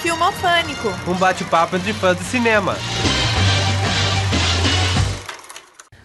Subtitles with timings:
[0.00, 0.88] Filmofânico.
[1.08, 2.76] Um bate-papo entre fãs de cinema.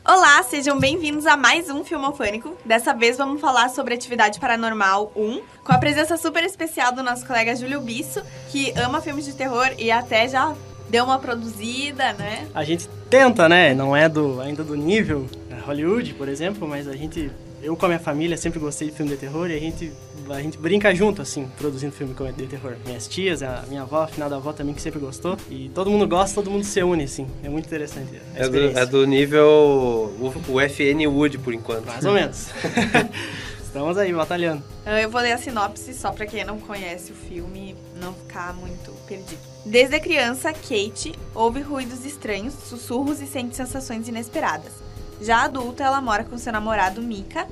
[0.04, 2.58] Olá, sejam bem-vindos a mais um Filmofânico.
[2.66, 7.26] Dessa vez vamos falar sobre Atividade Paranormal 1, com a presença super especial do nosso
[7.28, 10.56] colega Júlio Bisso, que ama filmes de terror e até já
[10.90, 12.48] deu uma produzida, né?
[12.56, 13.76] A gente tenta, né?
[13.76, 15.28] Não é do, ainda do nível
[15.68, 17.30] Hollywood, por exemplo, mas a gente
[17.62, 19.92] eu com a minha família sempre gostei de filme de terror e a gente,
[20.30, 22.76] a gente brinca junto, assim, produzindo filme de terror.
[22.86, 25.38] Minhas tias, a minha avó, a final da avó também, que sempre gostou.
[25.50, 27.28] E todo mundo gosta, todo mundo se une, assim.
[27.44, 28.22] É muito interessante.
[28.36, 29.48] É do, é do, nível
[30.20, 31.86] o, o FN Wood, por enquanto.
[31.86, 32.48] Mais ou menos.
[33.64, 34.64] Estamos aí, batalhando.
[34.86, 38.92] Eu vou ler a sinopse só pra quem não conhece o filme não ficar muito
[39.08, 39.40] perdido.
[39.66, 44.87] Desde criança, Kate ouve ruídos estranhos, sussurros e sente sensações inesperadas.
[45.22, 47.48] Já adulta, ela mora com seu namorado Mika.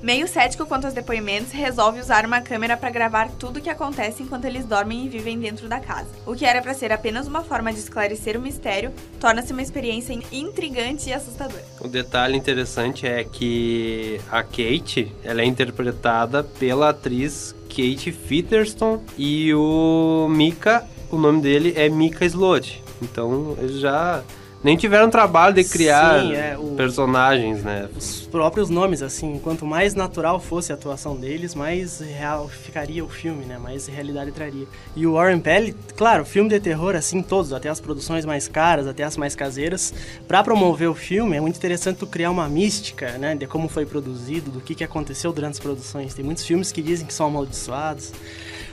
[0.00, 4.22] Meio cético quanto aos depoimentos, resolve usar uma câmera para gravar tudo o que acontece
[4.22, 6.06] enquanto eles dormem e vivem dentro da casa.
[6.24, 10.16] O que era para ser apenas uma forma de esclarecer o mistério, torna-se uma experiência
[10.30, 11.64] intrigante e assustadora.
[11.80, 19.52] O detalhe interessante é que a Kate, ela é interpretada pela atriz Kate Featherston e
[19.52, 22.84] o Mika, o nome dele é Mika Slot.
[23.02, 24.22] Então, já
[24.62, 27.88] nem tiveram trabalho de criar Sim, é, o, personagens, né?
[27.96, 33.08] Os próprios nomes, assim, quanto mais natural fosse a atuação deles, mais real ficaria o
[33.08, 33.56] filme, né?
[33.56, 34.66] Mais realidade traria.
[34.96, 38.88] E o Warren Pell, claro, filme de terror, assim, todos, até as produções mais caras,
[38.88, 39.94] até as mais caseiras,
[40.26, 43.36] para promover o filme, é muito interessante tu criar uma mística, né?
[43.36, 46.14] De como foi produzido, do que, que aconteceu durante as produções.
[46.14, 48.12] Tem muitos filmes que dizem que são amaldiçoados.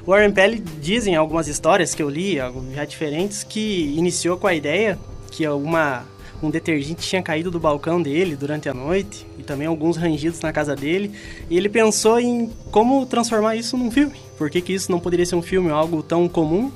[0.03, 2.38] O Warren Pell dizem algumas histórias que eu li,
[2.73, 4.97] já diferentes, que iniciou com a ideia
[5.36, 5.45] que
[6.41, 10.53] um detergente tinha caído do balcão dele durante a noite e também alguns rangidos na
[10.53, 11.11] casa dele.
[11.50, 14.16] E ele pensou em como transformar isso num filme.
[14.38, 16.72] Por que, que isso não poderia ser um filme, algo tão comum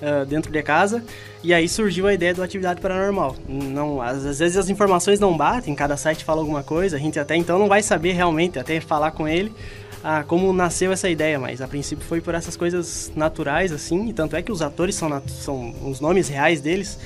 [0.00, 1.04] uh, dentro de casa?
[1.42, 3.36] E aí surgiu a ideia do Atividade Paranormal.
[3.48, 7.18] Não, às, às, vezes as informações não batem, cada site fala alguma coisa, a gente
[7.18, 9.52] até então não vai saber realmente, até falar com ele,
[10.02, 14.12] ah, como nasceu essa ideia, mas a princípio foi por essas coisas naturais, assim, e
[14.12, 16.98] tanto é que os atores são, são os nomes reais deles,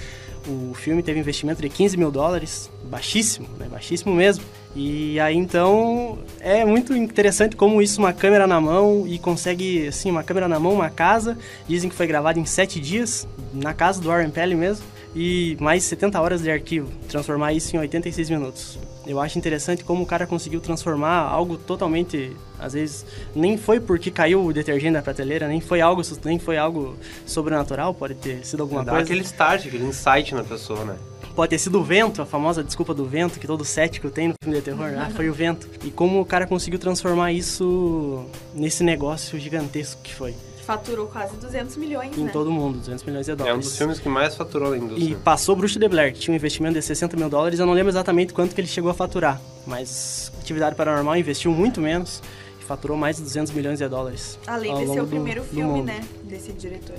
[0.47, 3.67] o filme teve investimento de 15 mil dólares, baixíssimo, né?
[3.71, 4.45] baixíssimo mesmo.
[4.75, 10.11] E aí então é muito interessante como isso, uma câmera na mão e consegue, assim,
[10.11, 11.37] uma câmera na mão, uma casa.
[11.69, 15.85] Dizem que foi gravado em sete dias, na casa do Warren Pell mesmo e mais
[15.85, 18.79] 70 horas de arquivo, transformar isso em 86 minutos.
[19.07, 24.11] Eu acho interessante como o cara conseguiu transformar algo totalmente, às vezes nem foi porque
[24.11, 26.97] caiu o detergente da prateleira, nem foi algo, nem foi algo
[27.27, 29.05] sobrenatural, pode ter sido alguma Dá coisa.
[29.05, 30.97] aquele start, aquele insight na pessoa, né?
[31.35, 34.35] Pode ter sido o vento, a famosa desculpa do vento que todo cético tem no
[34.43, 34.93] filme de terror.
[34.99, 35.67] Ah, foi o vento.
[35.83, 41.77] E como o cara conseguiu transformar isso nesse negócio gigantesco que foi faturou quase 200
[41.77, 42.31] milhões, em né?
[42.33, 43.55] todo mundo, 200 milhões de dólares.
[43.55, 45.11] É um dos filmes que mais faturou na indústria.
[45.11, 47.59] E passou Bruxo de Blair, que tinha um investimento de 60 mil dólares.
[47.59, 51.81] Eu não lembro exatamente quanto que ele chegou a faturar, mas Atividade Paranormal investiu muito
[51.81, 52.23] menos
[52.61, 54.39] e faturou mais de 200 milhões de dólares.
[54.47, 56.97] Além de ser o primeiro do, filme, do né, desse diretor.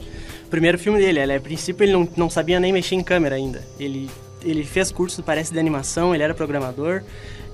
[0.49, 3.63] Primeiro filme dele, ele, a princípio ele não, não sabia nem mexer em câmera ainda.
[3.79, 4.09] Ele,
[4.43, 7.01] ele fez curso, parece, de animação, ele era programador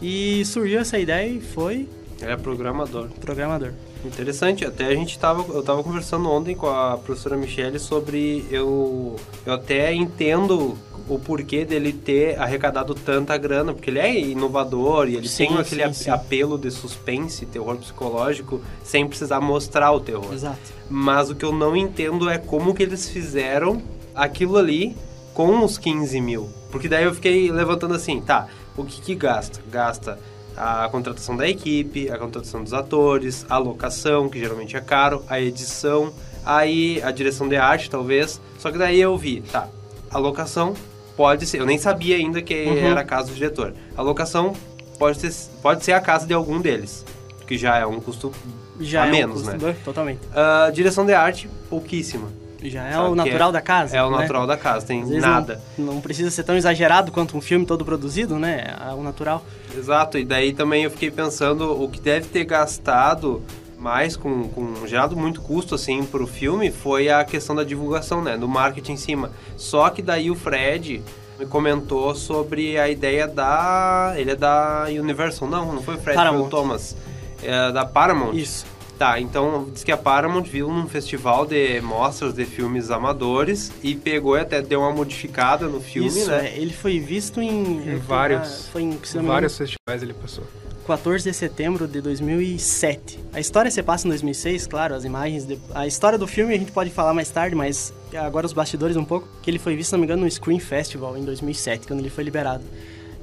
[0.01, 1.87] e surgiu essa ideia e foi...
[2.21, 3.07] Ele é programador.
[3.21, 3.71] Programador.
[4.03, 9.15] Interessante, até a gente tava, eu tava conversando ontem com a professora Michele sobre eu,
[9.45, 15.15] eu até entendo o porquê dele ter arrecadado tanta grana, porque ele é inovador e
[15.15, 16.09] ele sim, tem aquele sim, sim.
[16.09, 20.31] apelo de suspense, terror psicológico, sem precisar mostrar o terror.
[20.33, 20.59] Exato.
[20.89, 23.81] Mas o que eu não entendo é como que eles fizeram
[24.13, 24.95] aquilo ali
[25.33, 26.49] com os 15 mil.
[26.71, 28.47] Porque daí eu fiquei levantando assim, tá,
[28.77, 29.59] o que que gasta?
[29.71, 30.19] Gasta
[30.59, 35.39] a contratação da equipe, a contratação dos atores, a locação, que geralmente é caro, a
[35.39, 36.13] edição,
[36.45, 38.41] aí a direção de arte, talvez.
[38.57, 39.69] Só que daí eu vi, tá,
[40.11, 40.73] a locação
[41.15, 42.77] pode ser, eu nem sabia ainda que uhum.
[42.77, 43.73] era a casa do diretor.
[43.95, 44.53] A locação
[44.97, 47.05] pode ser, pode ser a casa de algum deles,
[47.47, 48.33] que já é um custo
[48.81, 49.75] já a é menos, um custo, né?
[49.85, 50.19] Totalmente.
[50.33, 52.27] A direção de arte, pouquíssima.
[52.63, 53.97] Já é o natural é, da casa.
[53.97, 54.17] É o né?
[54.17, 55.61] natural da casa, tem nada.
[55.77, 58.75] Não, não, precisa ser tão exagerado quanto um filme todo produzido, né?
[58.89, 59.43] É o natural.
[59.77, 63.41] Exato, e daí também eu fiquei pensando o que deve ter gastado
[63.77, 68.37] mais com, com gerado muito custo assim pro filme foi a questão da divulgação, né,
[68.37, 69.31] do marketing em cima.
[69.55, 71.01] Só que daí o Fred
[71.39, 76.17] me comentou sobre a ideia da ele é da Universal, não, não foi o Fred,
[76.17, 76.39] Paramount.
[76.39, 76.97] foi o Thomas.
[77.41, 78.33] É da Paramount.
[78.33, 78.65] Isso.
[78.99, 83.95] Tá, então diz que a Paramount viu num festival de mostras de filmes amadores e
[83.95, 86.49] pegou e até deu uma modificada no filme, Isso, né?
[86.49, 90.43] É, ele foi visto em, em vários, foi em, vários festivais ele passou.
[90.85, 93.19] 14 de setembro de 2007.
[93.31, 95.45] A história se passa em 2006, claro, as imagens...
[95.45, 95.57] De...
[95.73, 99.05] A história do filme a gente pode falar mais tarde, mas agora os bastidores um
[99.05, 102.01] pouco, que ele foi visto, se não me engano, no Screen Festival em 2007, quando
[102.01, 102.65] ele foi liberado.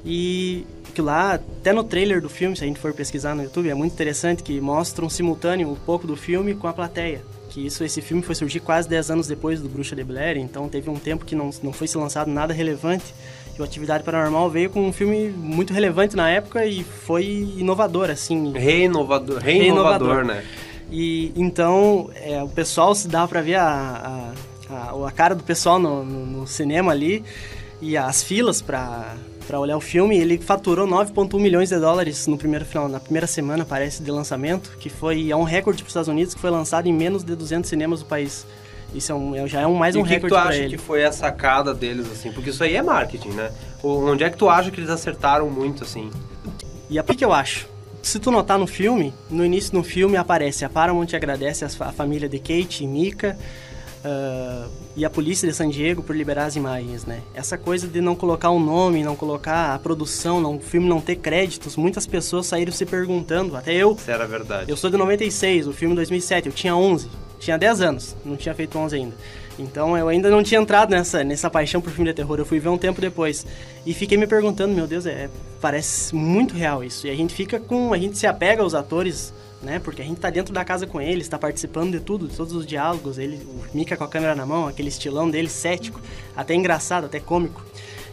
[0.03, 0.65] E
[0.97, 3.73] que lá, até no trailer do filme, se a gente for pesquisar no YouTube, é
[3.75, 7.21] muito interessante que mostra um simultâneo um pouco do filme com a plateia.
[7.51, 10.67] Que isso, esse filme foi surgir quase 10 anos depois do Bruxa de Blair, então
[10.67, 13.13] teve um tempo que não, não foi se lançado nada relevante.
[13.55, 18.09] E o Atividade Paranormal veio com um filme muito relevante na época e foi inovador,
[18.09, 18.53] assim.
[18.53, 20.43] Reinovador, reinovador, né?
[20.91, 24.33] E então, é, o pessoal se dá para ver a,
[24.67, 27.23] a, a, a, cara do pessoal no, no, no cinema ali
[27.79, 29.15] e as filas para
[29.47, 33.25] para olhar o filme, ele faturou 9,1 milhões de dólares no primeiro final, na primeira
[33.25, 36.49] semana, parece, de lançamento, que foi é um recorde para os Estados Unidos, que foi
[36.49, 38.45] lançado em menos de 200 cinemas do país.
[38.93, 40.65] Isso é um, é, já é um, mais e um recorde para ele.
[40.65, 42.31] E que tu acha que foi a sacada deles, assim?
[42.31, 43.51] Porque isso aí é marketing, né?
[43.81, 46.09] Onde é que tu acha que eles acertaram muito, assim?
[46.89, 47.67] E a que eu acho?
[48.01, 52.29] Se tu notar no filme, no início do filme aparece a Paramount agradece a família
[52.29, 53.37] de Kate e Mika,
[54.07, 57.21] uh, e a polícia de San Diego por liberar as imagens, né?
[57.33, 60.87] Essa coisa de não colocar o um nome, não colocar a produção, não, o filme
[60.87, 63.97] não ter créditos, muitas pessoas saíram se perguntando, até eu.
[64.07, 64.71] Era verdade.
[64.71, 67.09] Eu sou de 96, o filme 2007, eu tinha 11,
[67.39, 69.15] tinha 10 anos, não tinha feito 11 ainda.
[69.59, 72.59] Então eu ainda não tinha entrado nessa, nessa paixão por filme de terror, eu fui
[72.59, 73.45] ver um tempo depois.
[73.85, 77.07] E fiquei me perguntando, meu Deus, é, parece muito real isso.
[77.07, 77.93] E a gente fica com.
[77.93, 79.79] A gente se apega aos atores né?
[79.79, 82.53] Porque a gente tá dentro da casa com eles, está participando de tudo, de todos
[82.53, 83.17] os diálogos.
[83.17, 85.99] Ele, o Mika com a câmera na mão, aquele estilão dele cético,
[86.35, 87.63] até engraçado, até cômico.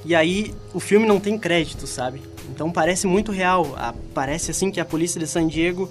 [0.05, 2.23] E aí o filme não tem crédito, sabe?
[2.50, 3.75] Então parece muito real.
[4.12, 5.91] Parece assim que a polícia de San Diego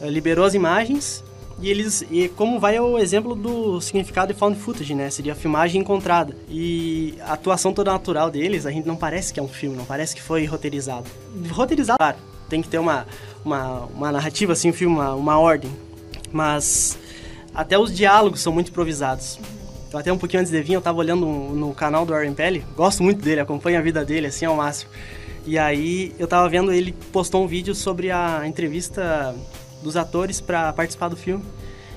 [0.00, 1.24] uh, liberou as imagens
[1.58, 5.08] e eles e como vai o exemplo do significado de found footage, né?
[5.08, 6.36] Seria a filmagem encontrada.
[6.50, 9.86] E a atuação toda natural deles, a gente não parece que é um filme, não
[9.86, 11.06] parece que foi roteirizado.
[11.50, 13.06] Roteirizado, claro, tem que ter uma
[13.46, 15.70] uma, uma narrativa, assim, um filme, uma, uma ordem.
[16.32, 16.98] Mas
[17.54, 19.38] até os diálogos são muito improvisados.
[19.92, 22.64] Eu até um pouquinho antes de vir, eu tava olhando no canal do Aaron Pelly,
[22.76, 24.90] gosto muito dele, acompanho a vida dele, assim, ao máximo.
[25.46, 29.34] E aí eu tava vendo, ele postou um vídeo sobre a entrevista
[29.80, 31.44] dos atores para participar do filme.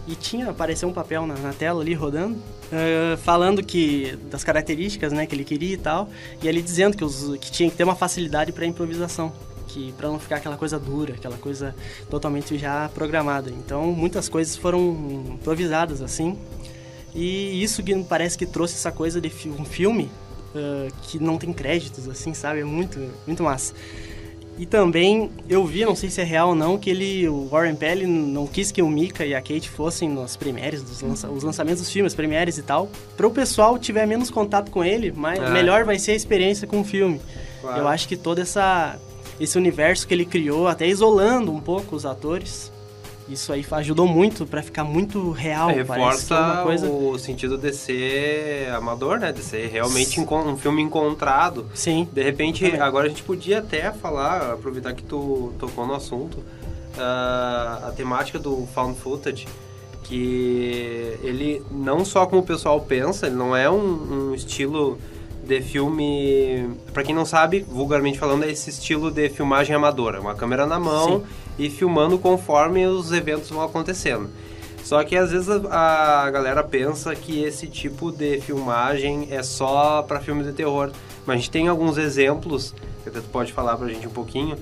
[0.08, 5.12] E tinha, apareceu um papel na, na tela ali, rodando, uh, falando que das características,
[5.12, 6.10] né, que ele queria e tal.
[6.42, 9.32] E ele dizendo que, os, que tinha que ter uma facilidade para improvisação
[9.70, 11.76] que para não ficar aquela coisa dura, aquela coisa
[12.10, 13.50] totalmente já programada.
[13.50, 14.80] Então, muitas coisas foram
[15.34, 16.38] improvisadas assim.
[17.14, 20.12] E isso que parece que trouxe essa coisa de um filme
[20.54, 22.60] uh, que não tem créditos, assim, sabe?
[22.60, 23.74] É muito, muito massa.
[24.58, 27.76] E também eu vi, não sei se é real ou não, que ele, o Warren
[27.76, 31.44] Pelly não quis que o Mika e a Kate fossem nos premieres, dos lança, os
[31.44, 32.90] lançamentos dos filmes, premieres e tal.
[33.16, 35.50] Para o pessoal tiver menos contato com ele, mas é.
[35.50, 37.22] melhor vai ser a experiência com o filme.
[37.62, 37.80] Claro.
[37.80, 39.00] Eu acho que toda essa
[39.40, 42.72] esse universo que ele criou, até isolando um pouco os atores.
[43.28, 45.70] Isso aí ajudou muito para ficar muito real.
[45.70, 46.90] É, reforça é coisa...
[46.90, 49.32] o sentido de ser amador, né?
[49.32, 51.68] De ser realmente um filme encontrado.
[51.76, 52.08] Sim.
[52.12, 52.82] De repente, também.
[52.82, 58.40] agora a gente podia até falar, aproveitar que tu tocou no assunto, uh, a temática
[58.40, 59.48] do found footage,
[60.04, 64.98] que ele não só como o pessoal pensa, ele não é um, um estilo
[65.50, 66.70] de filme.
[66.94, 70.22] para quem não sabe, vulgarmente falando, é esse estilo de filmagem amadora.
[70.22, 71.26] Uma câmera na mão Sim.
[71.58, 74.30] e filmando conforme os eventos vão acontecendo.
[74.84, 80.04] Só que às vezes a, a galera pensa que esse tipo de filmagem é só
[80.04, 80.92] para filmes de terror.
[81.26, 84.56] Mas a gente tem alguns exemplos, que até tu pode falar pra gente um pouquinho,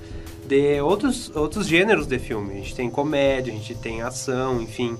[0.47, 2.53] de outros, outros gêneros de filme.
[2.53, 4.97] A gente tem comédia, a gente tem ação, enfim.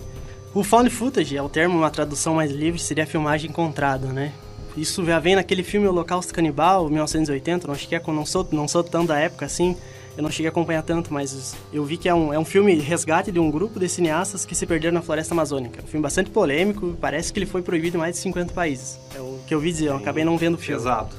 [0.53, 4.34] O found footage é o termo, uma tradução mais livre, seria filmagem encontrada, né?
[4.77, 8.84] Isso já vem naquele filme Holocausto Canibal, 1980, não cheguei a, não sou, não sou
[8.84, 9.75] tão da época assim,
[10.15, 12.75] eu não cheguei a acompanhar tanto, mas eu vi que é um, é um filme
[12.75, 15.84] resgate de um grupo de cineastas que se perderam na floresta amazônica.
[15.84, 19.00] Um filme bastante polêmico, parece que ele foi proibido em mais de 50 países.
[19.15, 20.81] É o que eu vi dizer, eu acabei não vendo o filme.
[20.81, 21.15] Pesado.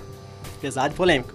[0.60, 1.34] Pesado e polêmico.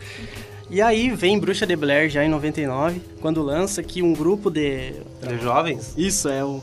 [0.69, 4.93] E aí vem Bruxa de Blair já em 99, quando lança que um grupo de...
[5.21, 5.93] De jovens?
[5.97, 6.61] Isso, é o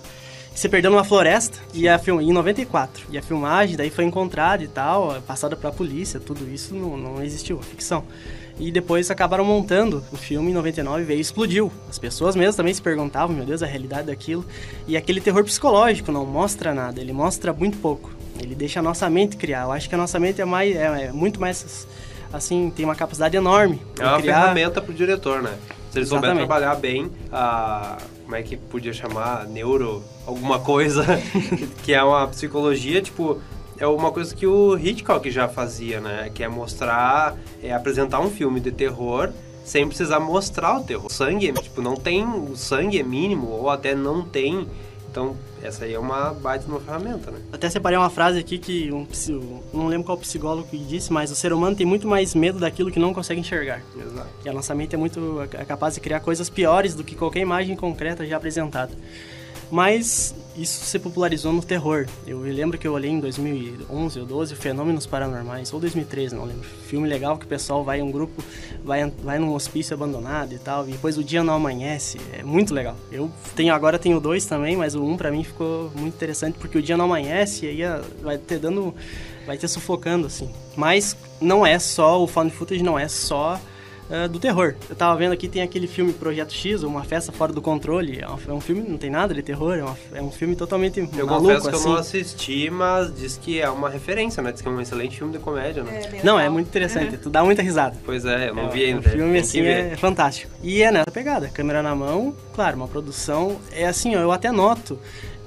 [0.55, 2.21] se perdeu numa floresta e a film...
[2.21, 3.07] em 94.
[3.11, 7.23] E a filmagem daí foi encontrada e tal, passada pra polícia, tudo isso não, não
[7.23, 8.05] existiu, a ficção.
[8.59, 11.73] E depois acabaram montando o filme em 99 e veio explodiu.
[11.89, 14.45] As pessoas mesmo também se perguntavam, meu Deus, a realidade daquilo.
[14.87, 18.11] E aquele terror psicológico não mostra nada, ele mostra muito pouco.
[18.39, 19.63] Ele deixa a nossa mente criar.
[19.63, 21.87] Eu acho que a nossa mente é, mais, é, é muito mais,
[22.31, 23.81] assim, tem uma capacidade enorme.
[23.99, 24.41] É uma criar...
[24.43, 25.57] ferramenta pro diretor, né?
[25.91, 27.97] Se ele souber trabalhar bem a
[28.31, 31.05] como é que podia chamar, neuro, alguma coisa,
[31.83, 33.41] que é uma psicologia, tipo,
[33.79, 36.31] é uma coisa que o Hitchcock já fazia, né?
[36.33, 39.31] Que é mostrar, é apresentar um filme de terror
[39.65, 41.07] sem precisar mostrar o terror.
[41.07, 44.67] O sangue, tipo, não tem, o sangue é mínimo ou até não tem.
[45.11, 47.41] Então, essa aí é uma baita uma ferramenta, né?
[47.53, 49.07] Até separei uma frase aqui que um,
[49.73, 52.91] não lembro qual psicólogo que disse, mas o ser humano tem muito mais medo daquilo
[52.91, 53.83] que não consegue enxergar.
[53.97, 54.29] Exato.
[54.45, 57.41] E a nossa mente é muito é capaz de criar coisas piores do que qualquer
[57.41, 58.93] imagem concreta já apresentada.
[59.71, 62.07] Mas isso se popularizou no terror.
[62.27, 66.69] Eu lembro que eu olhei em 2011 ou 12 Fenômenos Paranormais, ou 2013, não lembro.
[66.87, 68.43] Filme legal que o pessoal vai um grupo,
[68.85, 72.19] vai, vai num hospício abandonado e tal, e depois o dia não amanhece.
[72.33, 72.97] É muito legal.
[73.13, 76.79] Eu tenho agora tenho dois também, mas o um pra mim ficou muito interessante porque
[76.79, 78.95] o dia não amanhece e aí ah, vai ter dando
[79.47, 80.51] vai ter sufocando assim.
[80.77, 83.61] Mas não é só o found footage, não é só
[84.11, 84.75] ah, do terror.
[84.89, 88.21] Eu tava vendo aqui, tem aquele filme Projeto X, Uma Festa Fora do Controle.
[88.21, 90.57] É um, é um filme, não tem nada de terror, é, uma- é um filme
[90.57, 91.85] totalmente Eu maluco, confesso que assim.
[91.87, 94.53] eu não assisti, mas diz que é uma referência, né?
[94.53, 96.03] Diz que é um excelente filme de comédia, né?
[96.13, 97.97] É, Não, é muito interessante, tu dá muita risada.
[98.05, 99.01] Pois é, eu não é, vi ainda.
[99.01, 100.51] O filme, tem assim, é fantástico.
[100.63, 103.59] E é nessa pegada, câmera na mão, claro, uma produção.
[103.73, 104.99] É assim, ó, eu até noto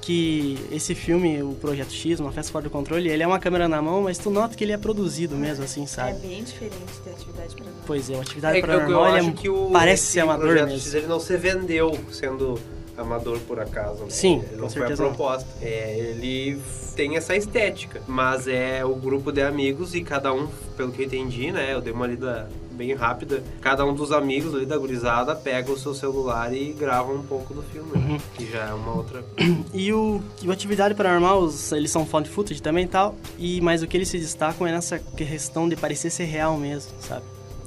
[0.04, 3.66] que esse filme, o Projeto X, Uma Festa Fora do Controle, ele é uma câmera
[3.68, 6.18] na mão, mas tu nota que ele é produzido mesmo, assim, É sabe?
[6.26, 7.82] bem diferente de atividade paranormal.
[7.86, 10.02] Pois é, o Atividade É que eu, eu Paranormal, ele acho é- que o parece
[10.06, 10.80] ser amador projeto mesmo.
[10.80, 12.58] X, ele não se vendeu sendo
[12.96, 14.04] amador por acaso.
[14.04, 14.10] né?
[14.10, 15.10] Sim, Ele com não foi a certeza não.
[15.14, 15.48] proposta.
[15.60, 16.60] É, ele
[16.94, 20.46] tem essa estética, mas é o grupo de amigos e cada um,
[20.76, 21.72] pelo que eu entendi, né?
[21.74, 23.42] Eu dei uma lida bem rápida.
[23.60, 27.54] Cada um dos amigos ali da gurizada pega o seu celular e grava um pouco
[27.54, 28.14] do filme, Uhum.
[28.14, 28.20] né?
[28.36, 29.24] que já é uma outra.
[29.72, 33.82] E o, e o Atividade Paranormal, eles são found footage também e tal, e, mas
[33.82, 37.24] o que eles se destacam é nessa questão de parecer ser real mesmo, sabe?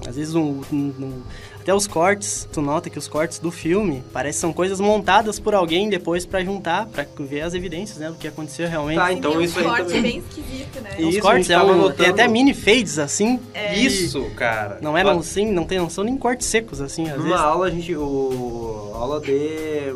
[0.08, 1.22] Às vezes, um, um- um-
[1.68, 5.54] até os cortes, tu nota que os cortes do filme parecem são coisas montadas por
[5.54, 8.96] alguém depois pra juntar, pra ver as evidências, né, do que aconteceu realmente.
[8.96, 10.02] Tá, então tem um isso aí corte também.
[10.02, 10.92] bem esquisito, né?
[10.98, 13.38] Os Isso, cortes é um, tem até mini fades, assim.
[13.54, 13.78] É.
[13.78, 14.78] Isso, cara.
[14.82, 17.42] Não eram assim, não, tem, não são nem cortes secos, assim, às Numa vezes.
[17.42, 17.94] aula, a gente.
[17.94, 19.94] O, aula de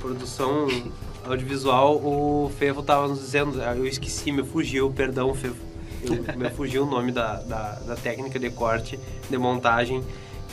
[0.00, 0.66] produção
[1.24, 3.62] audiovisual, o Fevo tava nos dizendo.
[3.62, 5.54] Eu esqueci, me fugiu, perdão, Fevo.
[6.02, 8.98] Eu, me fugiu o nome da, da, da técnica de corte,
[9.30, 10.02] de montagem,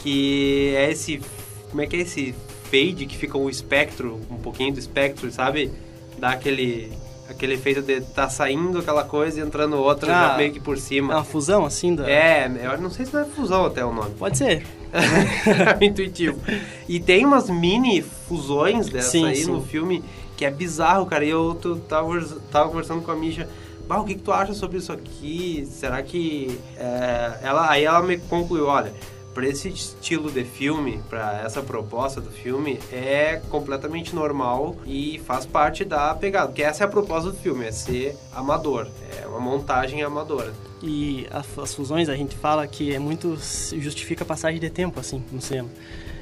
[0.01, 1.21] que é esse.
[1.69, 2.33] Como é que é esse
[2.65, 5.71] fade que fica o espectro, um pouquinho do espectro, sabe?
[6.17, 6.91] Dá aquele.
[7.29, 10.79] Aquele efeito de tá saindo aquela coisa e entrando outra Ah, meio que por É
[10.79, 11.13] cima.
[11.13, 12.09] uma fusão, assim, da...
[12.09, 14.15] É, eu não sei se não é fusão até o nome.
[14.17, 14.65] Pode ser.
[15.79, 16.39] intuitivo.
[16.87, 19.51] E tem umas mini fusões dessa Sim, aí sim.
[19.51, 20.03] no filme
[20.35, 21.23] que é bizarro, cara.
[21.23, 22.19] E eu tu, tava,
[22.51, 23.47] tava conversando com a Misha.
[23.87, 25.67] Bah, o que, que tu acha sobre isso aqui?
[25.69, 26.57] Será que.
[26.77, 28.91] é, ela, aí ela me concluiu: olha,
[29.33, 35.45] pra esse estilo de filme, pra essa proposta do filme, é completamente normal e faz
[35.45, 36.47] parte da pegada.
[36.47, 38.87] Porque essa é a proposta do filme: é ser amador.
[39.21, 40.53] É uma montagem amadora.
[40.81, 43.37] E as fusões a gente fala que é muito
[43.77, 45.69] justifica a passagem de tempo assim no cinema.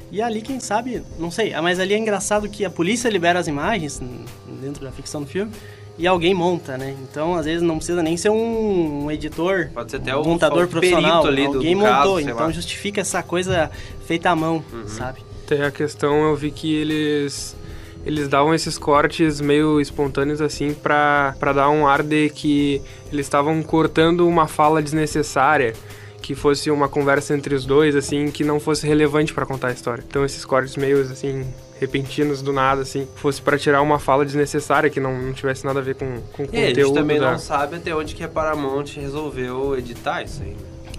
[0.09, 3.47] E ali, quem sabe, não sei, mas ali é engraçado que a polícia libera as
[3.47, 4.01] imagens
[4.61, 5.51] dentro da ficção do filme
[5.97, 6.95] e alguém monta, né?
[7.01, 10.25] Então, às vezes não precisa nem ser um, um editor, Pode ser até um o-
[10.27, 12.45] montador o profissional, ali do- alguém do montou, caso, então lá.
[12.47, 12.53] Uhum.
[12.53, 13.71] justifica essa coisa
[14.05, 15.19] feita à mão, sabe?
[15.47, 17.55] Tem a questão, eu vi que eles
[18.05, 23.25] eles davam esses cortes meio espontâneos assim pra, pra dar um ar de que eles
[23.25, 25.73] estavam cortando uma fala desnecessária,
[26.21, 29.71] que fosse uma conversa entre os dois assim, que não fosse relevante pra contar a
[29.71, 30.03] história.
[30.07, 31.45] Então esses cortes meio assim
[31.79, 35.79] repentinos do nada assim, fosse pra tirar uma fala desnecessária que não, não tivesse nada
[35.79, 37.31] a ver com, com o É, a conteúdo gente também da...
[37.31, 40.55] não sabe até onde que a Paramount resolveu editar isso aí.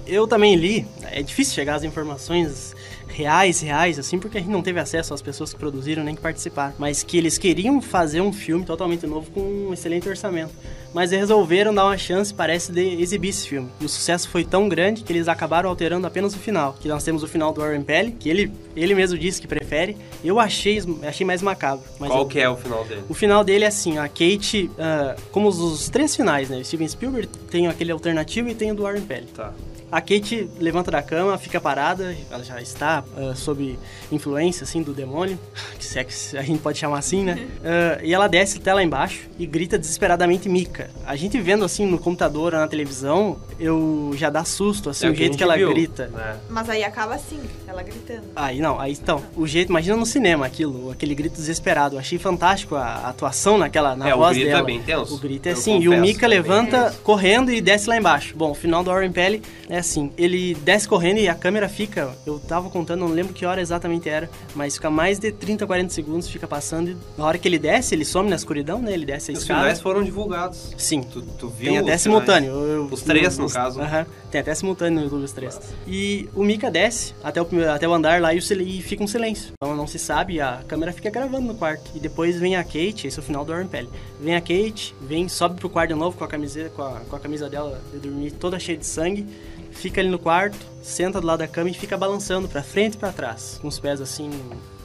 [0.06, 2.74] Eu também li, é difícil chegar às informações
[3.08, 6.20] reais, reais, assim, porque a gente não teve acesso às pessoas que produziram nem que
[6.20, 6.74] participaram.
[6.78, 10.52] Mas que eles queriam fazer um filme totalmente novo com um excelente orçamento.
[10.94, 13.68] Mas resolveram dar uma chance, parece, de exibir esse filme.
[13.80, 16.74] E o sucesso foi tão grande que eles acabaram alterando apenas o final.
[16.80, 19.96] Que nós temos o final do Warren Pelly, que ele, ele mesmo disse que prefere.
[20.24, 21.84] Eu achei, achei mais macabro.
[21.98, 23.02] Mas Qual eu- que é o final dele?
[23.08, 26.62] o final dele é assim, a Kate, ah, como os, os três finais, né?
[26.64, 29.26] Steven Spielberg tem aquele alternativo e tem o do Warren Pelly.
[29.26, 29.52] Tá.
[29.90, 33.78] A Kate levanta da cama, fica parada, ela já está ah, sob
[34.12, 35.38] influência, assim, do demônio,
[35.78, 37.48] que se é que a gente pode chamar assim, né?
[37.64, 40.90] Ah, e ela desce até lá embaixo e grita desesperadamente Mica.
[41.06, 45.10] A gente vendo, assim, no computador ou na televisão, eu já dá susto, assim, É
[45.10, 46.08] o jeito que ela viu, grita.
[46.08, 46.36] né?
[46.50, 48.24] Mas aí acaba assim, ela gritando.
[48.36, 51.96] Aí não, aí então, o jeito, imagina no cinema aquilo, aquele grito desesperado.
[51.96, 54.64] Eu achei fantástico a, a atuação naquela na É, o voz grito é dela.
[54.66, 56.98] bem tenso, O grito é assim, e o confesso, Mika é levanta tenso.
[57.00, 58.34] correndo e desce lá embaixo.
[58.36, 62.10] Bom, o final do Warren Pelly é assim, ele desce correndo e a câmera fica,
[62.26, 65.92] eu tava contando, não lembro que hora exatamente era, mas fica mais de 30, 40
[65.92, 68.92] segundos, fica passando e na hora que ele desce, ele some na escuridão, né?
[68.92, 69.60] Ele desce a Os escada.
[69.60, 70.74] finais foram divulgados.
[70.76, 71.02] Sim.
[71.02, 72.50] Tu, tu viu Tem até simultâneo.
[72.52, 73.80] eu- Os três, no os- caso.
[73.80, 74.06] Aham.
[74.30, 75.58] Tem até simultâneo no YouTube os três.
[75.86, 79.02] E o Mika desce até o, primeiro- até o andar lá e, o e fica
[79.02, 79.52] um silêncio.
[79.60, 81.90] Então não se sabe, a câmera fica gravando no quarto.
[81.94, 83.88] E depois vem a Kate, esse é o final do Warren Pele.
[84.20, 87.16] Vem a Kate, vem, sobe pro quarto de novo com a camiseta, com a, com
[87.16, 89.26] a camisa dela de dormir toda cheia de sangue.
[89.70, 92.98] Fica ali no quarto, senta do lado da cama e fica balançando pra frente e
[92.98, 94.30] pra trás, com os pés assim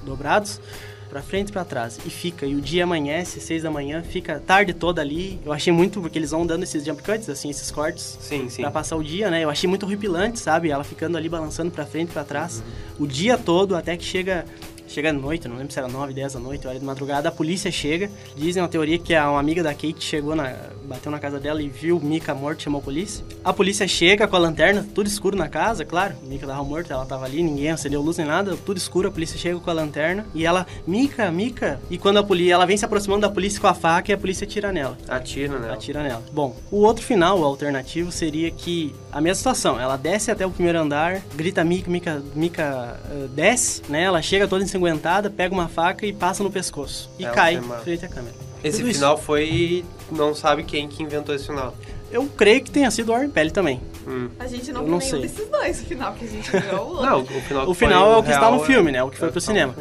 [0.05, 0.59] dobrados
[1.13, 1.99] pra frente e pra trás.
[2.03, 5.39] E fica, e o dia amanhece, seis da manhã, fica a tarde toda ali.
[5.45, 8.63] Eu achei muito, porque eles vão dando esses jump cuts, assim, esses cortes Sim, sim.
[8.63, 9.43] pra passar o dia, né?
[9.43, 10.71] Eu achei muito horripilante, sabe?
[10.71, 12.63] Ela ficando ali balançando pra frente e pra trás.
[12.99, 14.43] O dia todo, até que chega...
[14.85, 17.31] Chega à noite, não lembro se era 9, 10 da noite, hora de madrugada, a
[17.31, 18.11] polícia chega.
[18.35, 20.55] Dizem uma teoria que uma amiga da Kate chegou na.
[20.87, 23.23] Bateu na casa dela e viu Mika morto e chamou a polícia.
[23.43, 26.15] A polícia chega com a lanterna, tudo escuro na casa, claro.
[26.23, 29.37] Mika tava morto, ela tava ali, ninguém acendeu luz nem nada, tudo escuro, a polícia
[29.37, 31.79] chega com a lanterna e ela, Mika, Mika.
[31.89, 32.53] E quando a polícia.
[32.53, 34.97] Ela vem se aproximando da polícia com a faca e a polícia tira nela.
[35.07, 35.71] Atira, né?
[35.71, 36.21] Atira nela.
[36.31, 39.79] Bom, o outro final, o alternativo, seria que a mesma situação.
[39.79, 44.03] Ela desce até o primeiro andar, grita Mika, Mika, Mika eh, desce, né?
[44.03, 47.09] Ela chega toda ensanguentada, pega uma faca e passa no pescoço.
[47.17, 48.35] E Ela cai frente à câmera.
[48.63, 48.99] Esse Tudo isso.
[48.99, 49.83] final foi.
[50.15, 51.75] Não sabe quem que inventou esse final.
[52.11, 53.81] Eu creio que tenha sido o Warren Pele também.
[54.07, 54.29] Hum.
[54.39, 55.21] A gente não Eu viu não nenhum sei.
[55.21, 57.05] desses dois, o final que a gente viu é o outro.
[57.05, 59.03] Não, o final O final é o que está no filme, né?
[59.03, 59.75] O que foi é pro o cinema.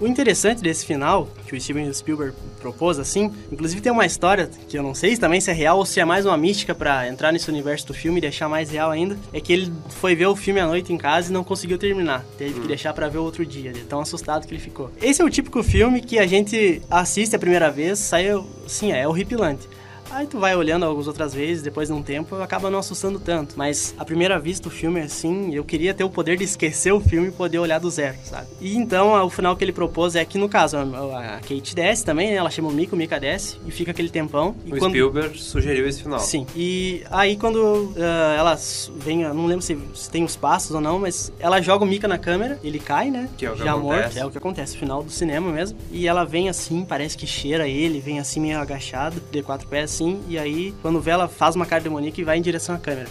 [0.00, 4.78] O interessante desse final, que o Steven Spielberg propôs assim, inclusive tem uma história que
[4.78, 7.32] eu não sei também se é real ou se é mais uma mística pra entrar
[7.32, 10.36] nesse universo do filme e deixar mais real ainda, é que ele foi ver o
[10.36, 12.24] filme à noite em casa e não conseguiu terminar.
[12.36, 14.88] Teve que deixar pra ver outro dia, de tão assustado que ele ficou.
[15.02, 18.26] Esse é o típico filme que a gente assiste a primeira vez, sai,
[18.68, 19.66] sim, é horripilante.
[20.10, 23.54] Aí tu vai olhando algumas outras vezes, depois de um tempo, acaba não assustando tanto.
[23.56, 27.00] Mas à primeira vista o filme assim, eu queria ter o poder de esquecer o
[27.00, 28.46] filme e poder olhar do zero, sabe?
[28.60, 31.74] E então a- o final que ele propôs é que no caso, a, a Kate
[31.74, 32.34] desce também, né?
[32.36, 34.54] Ela chama o Mika, o Mika desce e fica aquele tempão.
[34.70, 36.20] O Spielberg sugeriu esse final.
[36.20, 36.46] Sim.
[36.56, 38.58] E aí quando ah, ela
[38.96, 42.08] vem, não lembro se, se tem os passos ou não, mas ela joga o Mika
[42.08, 43.28] na câmera, ele cai, né?
[43.36, 44.02] Que é o que Já acontece.
[44.04, 45.78] morto, é o que acontece, no final do cinema mesmo.
[45.90, 49.97] E ela vem assim, parece que cheira ele, vem assim meio agachado, de quatro pés
[49.98, 52.78] assim, e aí quando vê ela faz uma cara demoníaca e vai em direção à
[52.78, 53.08] câmera.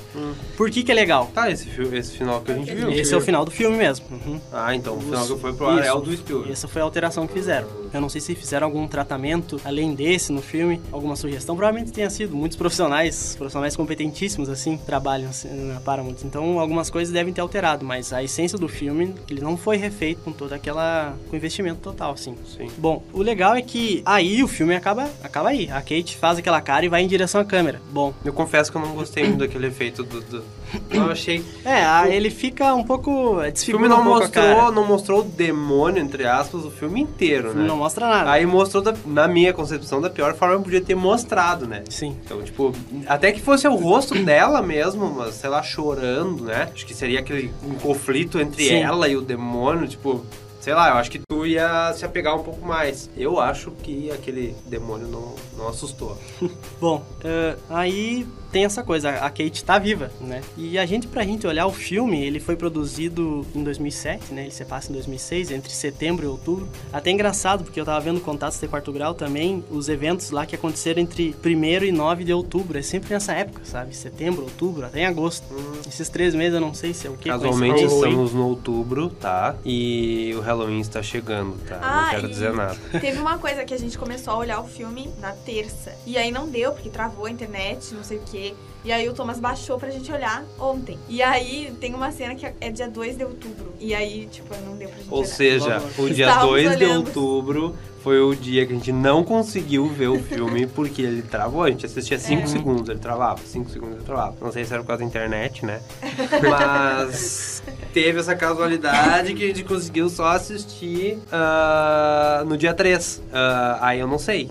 [0.55, 1.29] Por que que é legal?
[1.33, 2.91] Tá, esse, esse final que a gente viu.
[2.91, 4.05] Esse é o final do filme mesmo.
[4.09, 4.39] Uhum.
[4.51, 5.35] Ah, então o final Isso.
[5.35, 6.51] que foi pro ar é o do Spielberg.
[6.51, 7.67] Essa foi a alteração que fizeram.
[7.93, 11.55] Eu não sei se fizeram algum tratamento além desse no filme, alguma sugestão.
[11.55, 12.35] Provavelmente tenha sido.
[12.35, 16.17] Muitos profissionais, profissionais competentíssimos, assim, trabalham assim, na Paramount.
[16.23, 20.21] Então, algumas coisas devem ter alterado, mas a essência do filme, ele não foi refeito
[20.21, 21.15] com toda aquela...
[21.29, 22.35] com investimento total, assim.
[22.55, 22.67] Sim.
[22.77, 25.69] Bom, o legal é que aí o filme acaba, acaba aí.
[25.71, 27.81] A Kate faz aquela cara e vai em direção à câmera.
[27.91, 30.21] Bom, Eu confesso que eu não gostei muito daquele efeito do.
[30.21, 30.43] do...
[30.89, 31.43] Eu achei.
[31.63, 33.41] é, a- ele fica um pouco...
[33.41, 37.45] é, O filme não um mostrou, não mostrou o demônio, entre aspas, o filme inteiro,
[37.45, 37.53] O né?
[37.53, 38.31] filme não mostra nada.
[38.31, 41.83] Aí mostrou, da- na minha concepção, da pior forma que podia ter mostrado, né?
[41.89, 42.15] Sim.
[42.25, 42.73] Então, tipo,
[43.07, 46.69] até que fosse o rosto dela mesmo, mas sei lá, chorando, né?
[46.73, 48.81] Acho que seria aquele um conflito entre Sim.
[48.81, 50.25] ela e o demônio, tipo,
[50.59, 53.09] sei lá, eu acho que tu ia se apegar um pouco mais.
[53.15, 56.17] Eu acho que aquele demônio não, não assustou.
[56.81, 60.41] Bom, eh, aí tem essa coisa, a Kate tá viva, né?
[60.57, 64.41] E a gente, pra gente olhar o filme, ele foi produzido em 2007, né?
[64.41, 66.67] Ele se passa em 2006, entre setembro e outubro.
[66.91, 70.55] Até engraçado, porque eu tava vendo Contatos de Quarto Grau também, os eventos lá que
[70.55, 72.79] aconteceram entre 1 e 9 de outubro.
[72.79, 73.95] É sempre nessa época, sabe?
[73.95, 75.45] Setembro, outubro, até em agosto.
[75.87, 77.29] Esses três meses eu não sei se é o que.
[77.29, 79.55] Casualmente estamos no outubro, tá?
[79.63, 81.77] E o Halloween está chegando, tá?
[81.79, 82.75] Ah, não quero dizer nada.
[82.99, 85.95] Teve uma coisa que a gente começou a olhar o filme na terça.
[86.07, 88.46] E aí não deu, porque travou a internet, não sei o quê.
[88.85, 90.97] E aí o Thomas baixou pra gente olhar ontem.
[91.09, 93.73] E aí tem uma cena que é dia 2 de outubro.
[93.79, 95.27] E aí, tipo, não deu pra gente Ou olhar.
[95.27, 97.07] seja, o dia Estávamos 2 de olhando.
[97.07, 101.63] outubro foi o dia que a gente não conseguiu ver o filme porque ele travou.
[101.63, 102.45] A gente assistia 5 É.
[102.47, 103.39] segundos, ele travava.
[103.45, 104.35] 5 segundos, ele travava.
[104.41, 105.79] Não sei se era por causa da internet, né?
[106.49, 113.21] Mas teve essa casualidade que a gente conseguiu só assistir ah, no dia 3.
[113.33, 114.49] Ah, aí eu não sei.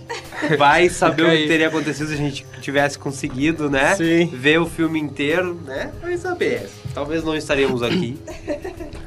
[0.58, 3.94] Vai saber o que teria acontecido se a gente tivesse conseguido, né?
[3.94, 4.26] Sim.
[4.26, 5.90] Ver o filme inteiro, né?
[6.02, 6.68] Vai saber.
[6.96, 8.16] Talvez não estaríamos aqui.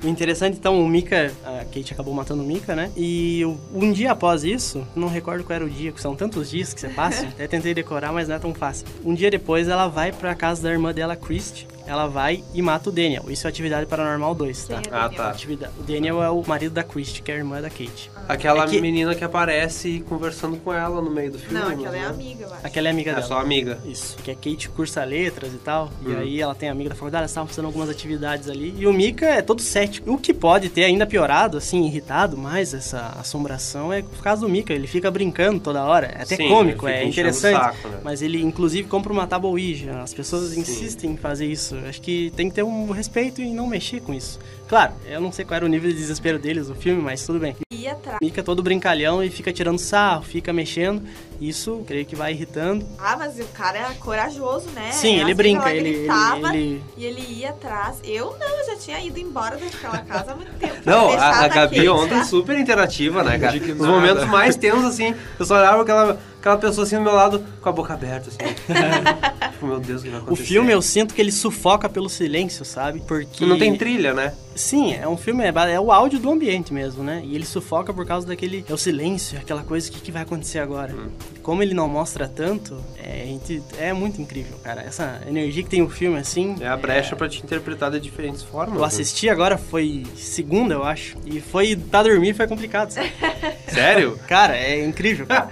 [0.03, 2.91] O interessante, então, o Mika, a Kate acabou matando o Mika, né?
[2.95, 6.71] E um dia após isso, não recordo qual era o dia, que são tantos dias
[6.71, 8.85] que você passa, até tentei decorar, mas não é tão fácil.
[9.03, 12.89] Um dia depois, ela vai pra casa da irmã dela, Christy, ela vai e mata
[12.89, 13.25] o Daniel.
[13.29, 14.75] Isso é Atividade Paranormal 2, tá?
[14.75, 15.29] É Ah, tá.
[15.31, 15.73] Atividade.
[15.79, 18.11] O Daniel é o marido da Christy, que é a irmã da Kate.
[18.27, 21.59] Aquela É que- menina que aparece conversando com ela no meio do filme.
[21.59, 22.05] Não, aquela é né?
[22.07, 22.67] amiga, eu acho.
[22.67, 23.25] Aquela é amiga É dela.
[23.27, 23.79] só amiga.
[23.85, 26.19] Isso, que a Kate cursa letras e tal, e Uhum.
[26.19, 28.75] aí ela tem amiga da faculdade, elas estavam fazendo alguma algumas atividades ali.
[28.77, 30.11] E o Mika é todo cético.
[30.11, 34.49] O que pode ter ainda piorado, assim, irritado mais essa assombração é por causa do
[34.49, 34.73] Mika.
[34.73, 36.07] Ele fica brincando toda hora.
[36.07, 37.55] É até Sim, cômico, é interessante.
[37.55, 37.99] saco, né?
[38.03, 40.01] Mas ele, inclusive, compra uma tábua Ouija.
[40.01, 40.59] As pessoas Sim.
[40.59, 41.75] insistem em fazer isso.
[41.87, 44.39] Acho que tem que ter um respeito e não mexer com isso.
[44.67, 47.39] Claro, eu não sei qual era o nível de desespero deles no filme, mas tudo
[47.39, 47.55] bem.
[47.71, 48.19] E atrás.
[48.21, 51.01] É todo brincalhão e fica tirando sarro, fica mexendo.
[51.39, 52.85] Isso, creio que vai irritando.
[52.97, 54.91] Ah, mas o cara é corajoso, né?
[54.91, 57.97] Sim, ele Assim, brinca, ele, ele, gritava ele, E ele ia atrás.
[58.03, 60.75] Eu não, eu já tinha ido embora daquela casa há muito tempo.
[60.85, 62.23] Não, a, a Gabi aqui, ontem tá?
[62.25, 63.57] super interativa, né, cara?
[63.57, 67.43] Nos momentos mais tensos, assim, eu só olhava aquela, aquela pessoa assim do meu lado
[67.61, 68.37] com a boca aberta, assim.
[69.51, 70.43] tipo, meu Deus, o que vai O acontecer?
[70.47, 73.01] filme eu sinto que ele sufoca pelo silêncio, sabe?
[73.07, 73.45] Porque.
[73.45, 74.33] Não tem trilha, né?
[74.59, 77.21] Sim, é um filme, é, é o áudio do ambiente mesmo, né?
[77.23, 78.65] E ele sufoca por causa daquele.
[78.67, 80.93] É o silêncio, aquela coisa, o que, que vai acontecer agora?
[80.93, 81.07] Hum.
[81.41, 84.81] Como ele não mostra tanto, é, gente- é muito incrível, cara.
[84.81, 86.57] Essa energia que tem o filme, assim.
[86.59, 88.75] É a brecha pra te interpretar de diferentes formas.
[88.75, 88.87] Eu né?
[88.87, 91.15] assisti agora, foi segunda, eu acho.
[91.25, 91.77] E foi.
[91.77, 93.13] Pra dormir foi complicado, sabe?
[93.69, 94.19] Sério?
[94.27, 95.49] Cara, é incrível, cara.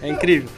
[0.00, 0.48] É incrível.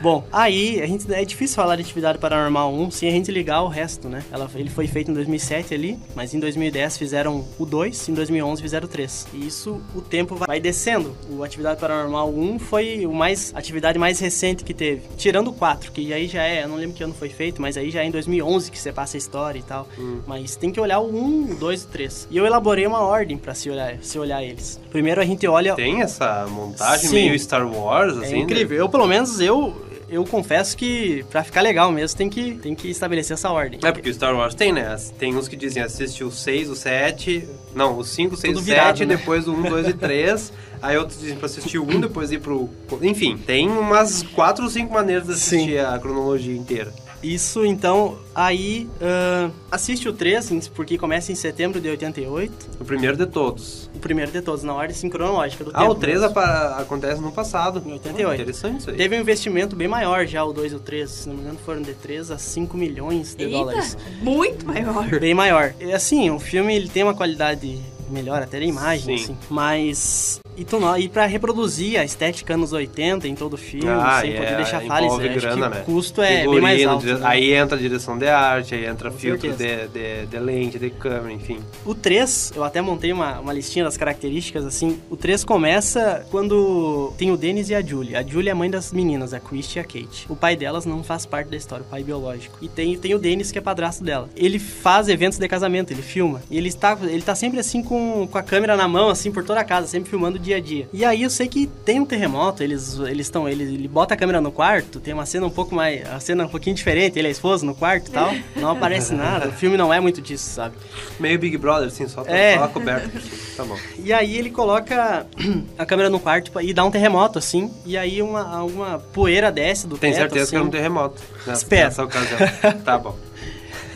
[0.00, 3.62] Bom, aí a gente, é difícil falar de Atividade Paranormal 1 sem a gente ligar
[3.62, 4.22] o resto, né?
[4.30, 8.62] Ela, ele foi feito em 2007 ali, mas em 2010 fizeram o 2, em 2011
[8.62, 9.26] fizeram o 3.
[9.34, 11.16] E isso, o tempo vai, descendo.
[11.30, 15.02] O Atividade Paranormal 1 foi o mais, atividade mais recente que teve.
[15.16, 17.76] Tirando o 4, que aí já é, eu não lembro que ano foi feito, mas
[17.76, 19.88] aí já é em 2011 que você passa a história e tal.
[20.26, 22.28] Mas tem que olhar o 1, o 2 e o 3.
[22.30, 24.80] E eu elaborei uma ordem pra se olhar, se olhar eles.
[24.90, 27.14] Primeiro a gente olha Tem essa montagem Sim.
[27.14, 28.32] meio Star Wars, é assim?
[28.36, 28.38] né?
[28.38, 28.78] incrível.
[28.78, 29.74] Eu, pelo menos, eu,
[30.08, 33.78] eu confesso que pra ficar legal mesmo tem que, tem que estabelecer essa ordem.
[33.82, 34.96] É porque o Star Wars tem, né?
[35.18, 37.48] Tem uns que dizem assiste o 6, o 7.
[37.74, 39.16] Não, o 5, 6, Tudo o virado, 7, né?
[39.16, 40.52] depois o 1, 2 e 3.
[40.80, 42.68] Aí outros dizem pra assistir o 1, depois ir pro.
[43.02, 46.92] Enfim, tem umas 4 ou 5 maneiras de assistir a cronologia inteira.
[47.22, 52.52] Isso, então, aí ahn, assiste o 3, em- porque começa em setembro de 88.
[52.80, 53.90] O primeiro de todos.
[53.94, 55.90] O primeiro de todos, na ordem sincronológica do Ah, tempo.
[55.92, 56.30] o 3 mesmo.
[56.38, 57.82] apa- acontece no passado.
[57.84, 58.42] Em 88.
[58.42, 58.96] interessante isso aí.
[58.96, 61.10] Teve um investimento bem maior já, o 2 e o 3.
[61.10, 63.96] Se não me engano, foram de 3 a 5 milhões de dólares.
[63.98, 65.18] Eita, muito maior.
[65.20, 65.74] Bem maior.
[65.80, 67.78] E, assim, o filme ele tem uma qualidade
[68.08, 69.24] melhor até da imagem, Sim.
[69.24, 69.36] assim.
[69.50, 70.40] Mas.
[70.58, 74.18] E, tu, não- e pra reproduzir a estética anos 80 em todo o filme, Ah,
[74.20, 75.80] sem é, poder deixar falhas, acho grana, né?
[75.82, 77.06] o custo é bem Figurino, mais alto.
[77.06, 77.26] dire- né?
[77.26, 80.90] Aí entra a direção de arte, aí entra Com filtro de, de, de lente, de
[80.90, 81.60] câmera, enfim.
[81.84, 84.98] O 3, eu até montei uma, uma listinha das características, assim.
[85.08, 88.16] O 3 começa quando tem o Dennis e a Julie.
[88.16, 90.26] A Julie é a mãe das meninas, a Christy e a Kate.
[90.28, 92.58] O pai delas não faz parte da história, o pai biológico.
[92.60, 94.28] E tem, tem o Dennis, que é padrasto dela.
[94.36, 96.42] Ele faz eventos de casamento, ele filma.
[96.50, 99.44] E ele está, ele tá sempre assim com, com a câmera na mão, assim, por
[99.44, 100.88] toda a casa, sempre filmando o dia a dia.
[100.92, 103.48] E aí eu sei que tem um terremoto, eles eles estão.
[103.48, 106.06] Ele, ele bota a câmera no quarto, tem uma cena um pouco mais.
[106.08, 108.34] A cena um pouquinho diferente, ele é esposo no quarto e tal.
[108.56, 109.48] Não aparece nada.
[109.48, 110.74] O filme não é muito disso, sabe?
[111.20, 112.58] Meio Big Brother, assim, só, É.
[112.58, 113.10] só coberta.
[113.56, 113.76] Tá bom.
[114.02, 115.26] E aí ele coloca
[115.78, 117.70] a câmera no quarto e dá um terremoto, assim.
[117.84, 120.50] E aí uma, alguma poeira desce do Tem teto, certeza assim.
[120.50, 121.84] que era um terremoto nessa, Espero.
[121.84, 122.38] nessa ocasião.
[122.84, 123.16] tá bom.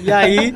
[0.05, 0.53] E aí,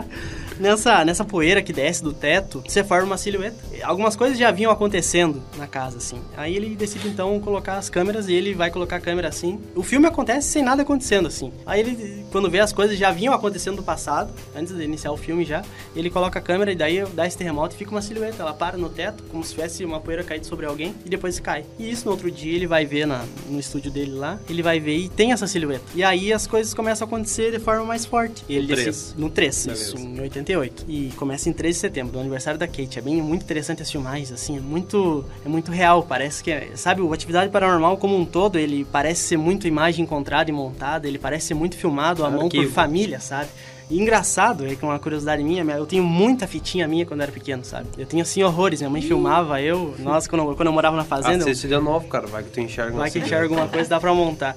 [0.58, 3.56] nessa, nessa poeira que desce do teto, você forma uma silhueta.
[3.82, 6.20] Algumas coisas já vinham acontecendo na casa, assim.
[6.36, 9.60] Aí ele decide, então, colocar as câmeras e ele vai colocar a câmera assim.
[9.74, 11.52] O filme acontece sem nada acontecendo, assim.
[11.64, 15.16] Aí ele, quando vê as coisas já vinham acontecendo no passado, antes de iniciar o
[15.16, 15.62] filme já,
[15.94, 18.42] ele coloca a câmera e daí dá esse terremoto e fica uma silhueta.
[18.42, 21.64] Ela para no teto, como se tivesse uma poeira caída sobre alguém, e depois cai.
[21.78, 24.80] E isso no outro dia ele vai ver na, no estúdio dele lá, ele vai
[24.80, 25.84] ver e tem essa silhueta.
[25.94, 28.44] E aí as coisas começam a acontecer de forma mais forte.
[28.48, 28.86] E ele No três.
[28.86, 29.82] decide- no 3, Beleza.
[29.84, 30.84] isso, em 88.
[30.88, 32.98] E começa em 13 de setembro, do aniversário da Kate.
[32.98, 36.02] É bem muito interessante as filmagens, assim, é muito, é muito real.
[36.04, 40.04] Parece que, é, sabe, o Atividade Paranormal como um todo, ele parece ser muito imagem
[40.04, 43.48] encontrada e montada, ele parece ser muito filmado à mão por família, sabe?
[43.88, 47.32] E engraçado, é que uma curiosidade minha, eu tenho muita fitinha minha quando eu era
[47.32, 47.86] pequeno, sabe?
[47.96, 51.04] Eu tenho assim horrores, minha mãe filmava eu, nossa, quando, eu- quando eu morava na
[51.04, 52.26] fazenda, eu- Assiste de novo, cara.
[52.26, 54.56] Vai que tu enxerga Vai que enxerga alguma coisa, dá pra montar.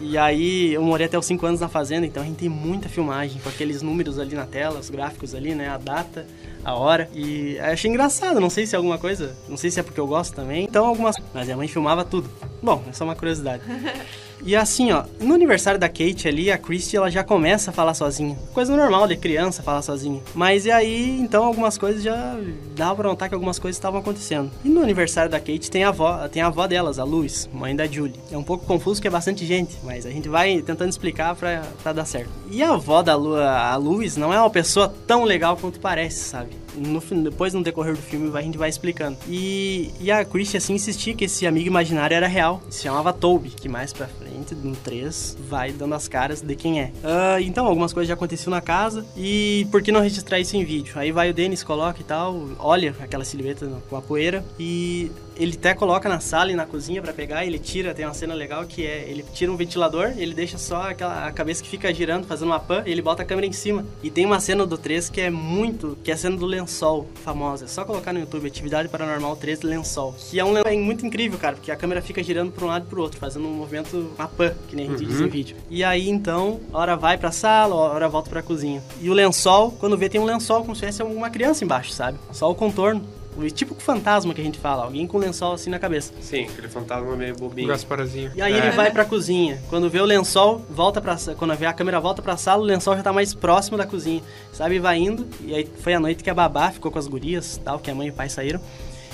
[0.00, 2.88] E aí, eu morei até os 5 anos na fazenda, então a gente tem muita
[2.88, 5.68] filmagem, com aqueles números ali na tela, os gráficos ali, né?
[5.68, 6.26] A data,
[6.64, 7.08] a hora.
[7.14, 10.06] E achei engraçado, não sei se é alguma coisa, não sei se é porque eu
[10.06, 10.64] gosto também.
[10.64, 11.16] Então, algumas.
[11.32, 12.28] Mas minha mãe filmava tudo.
[12.62, 13.62] Bom, é só uma curiosidade.
[14.44, 17.94] E assim, ó, no aniversário da Kate ali, a Christy, ela já começa a falar
[17.94, 18.36] sozinha.
[18.52, 20.20] Coisa normal de criança falar sozinha.
[20.34, 22.36] Mas e aí, então, algumas coisas já
[22.74, 24.50] dava pra notar que algumas coisas estavam acontecendo.
[24.64, 27.74] E no aniversário da Kate tem a avó, tem a avó delas, a Luz, mãe
[27.74, 28.18] da Julie.
[28.30, 31.62] É um pouco confuso porque é bastante gente, mas a gente vai tentando explicar pra,
[31.82, 32.30] pra dar certo.
[32.50, 36.50] E a avó da a Luz não é uma pessoa tão legal quanto parece, sabe?
[36.74, 39.18] No, depois, no decorrer do filme, a gente vai explicando.
[39.28, 42.62] E, e a Christie, assim, insistia que esse amigo imaginário era real.
[42.70, 46.54] Se chamava Toby, que mais pra frente gente no 3 vai dando as caras de
[46.54, 46.92] quem é.
[47.02, 50.64] Ah, então, algumas coisas já aconteciam na casa e por que não registrar isso em
[50.64, 50.92] vídeo?
[50.96, 55.54] Aí vai o Denis, coloca e tal, olha aquela silhueta com a poeira e ele
[55.54, 58.64] até coloca na sala e na cozinha para pegar, ele tira, tem uma cena legal
[58.64, 62.26] que é, ele tira um ventilador, ele deixa só aquela a cabeça que fica girando,
[62.26, 63.84] fazendo uma pan, e ele bota a câmera em cima.
[64.02, 67.08] E tem uma cena do 3 que é muito, que é a cena do lençol,
[67.24, 67.64] famosa.
[67.64, 70.14] É só colocar no YouTube, Atividade Paranormal 3 Lençol.
[70.30, 72.86] Que é um lençol muito incrível, cara, porque a câmera fica girando para um lado
[72.86, 75.08] e pro outro, fazendo um movimento, uma pan, que nem a gente uhum.
[75.08, 75.56] diz em vídeo.
[75.70, 78.82] E aí, então, hora vai pra sala, hora volta pra cozinha.
[79.00, 82.18] E o lençol, quando vê, tem um lençol como se tivesse uma criança embaixo, sabe?
[82.32, 83.21] Só o contorno.
[83.36, 86.12] O tipo fantasma que a gente fala, alguém com lençol assim na cabeça.
[86.20, 87.68] Sim, aquele fantasma meio bobinho.
[87.68, 88.30] Gasparazinho.
[88.34, 88.58] E aí é.
[88.58, 89.62] ele vai pra cozinha.
[89.70, 92.96] Quando vê o lençol, volta pra quando vê a câmera volta pra sala, o lençol
[92.96, 94.22] já tá mais próximo da cozinha.
[94.52, 95.26] Sabe, vai indo.
[95.40, 97.94] E aí foi a noite que a babá ficou com as gurias, tal, que a
[97.94, 98.60] mãe e o pai saíram.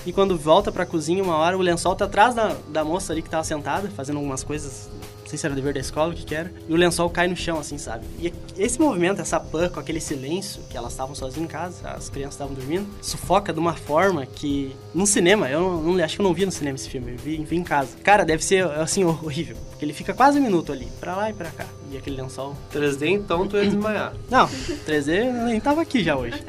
[0.05, 3.23] E quando volta pra cozinha, uma hora, o lençol tá atrás da, da moça ali
[3.23, 4.89] que tava sentada, fazendo algumas coisas
[5.29, 7.37] sei se era dever da escola, o que que era, e o lençol cai no
[7.37, 8.05] chão, assim, sabe?
[8.19, 12.09] E esse movimento, essa pan com aquele silêncio, que elas estavam sozinhas em casa, as
[12.09, 16.21] crianças estavam dormindo, sufoca de uma forma que, no cinema, eu não, não, acho que
[16.21, 17.97] eu não vi no cinema esse filme, eu vi, vi em casa.
[18.03, 21.33] Cara, deve ser, assim, horrível, porque ele fica quase um minuto ali, pra lá e
[21.33, 22.57] pra cá, e aquele lençol...
[22.73, 24.15] 3D, então, tu ia desmaiar.
[24.31, 26.43] Não, 3D eu nem tava aqui já hoje.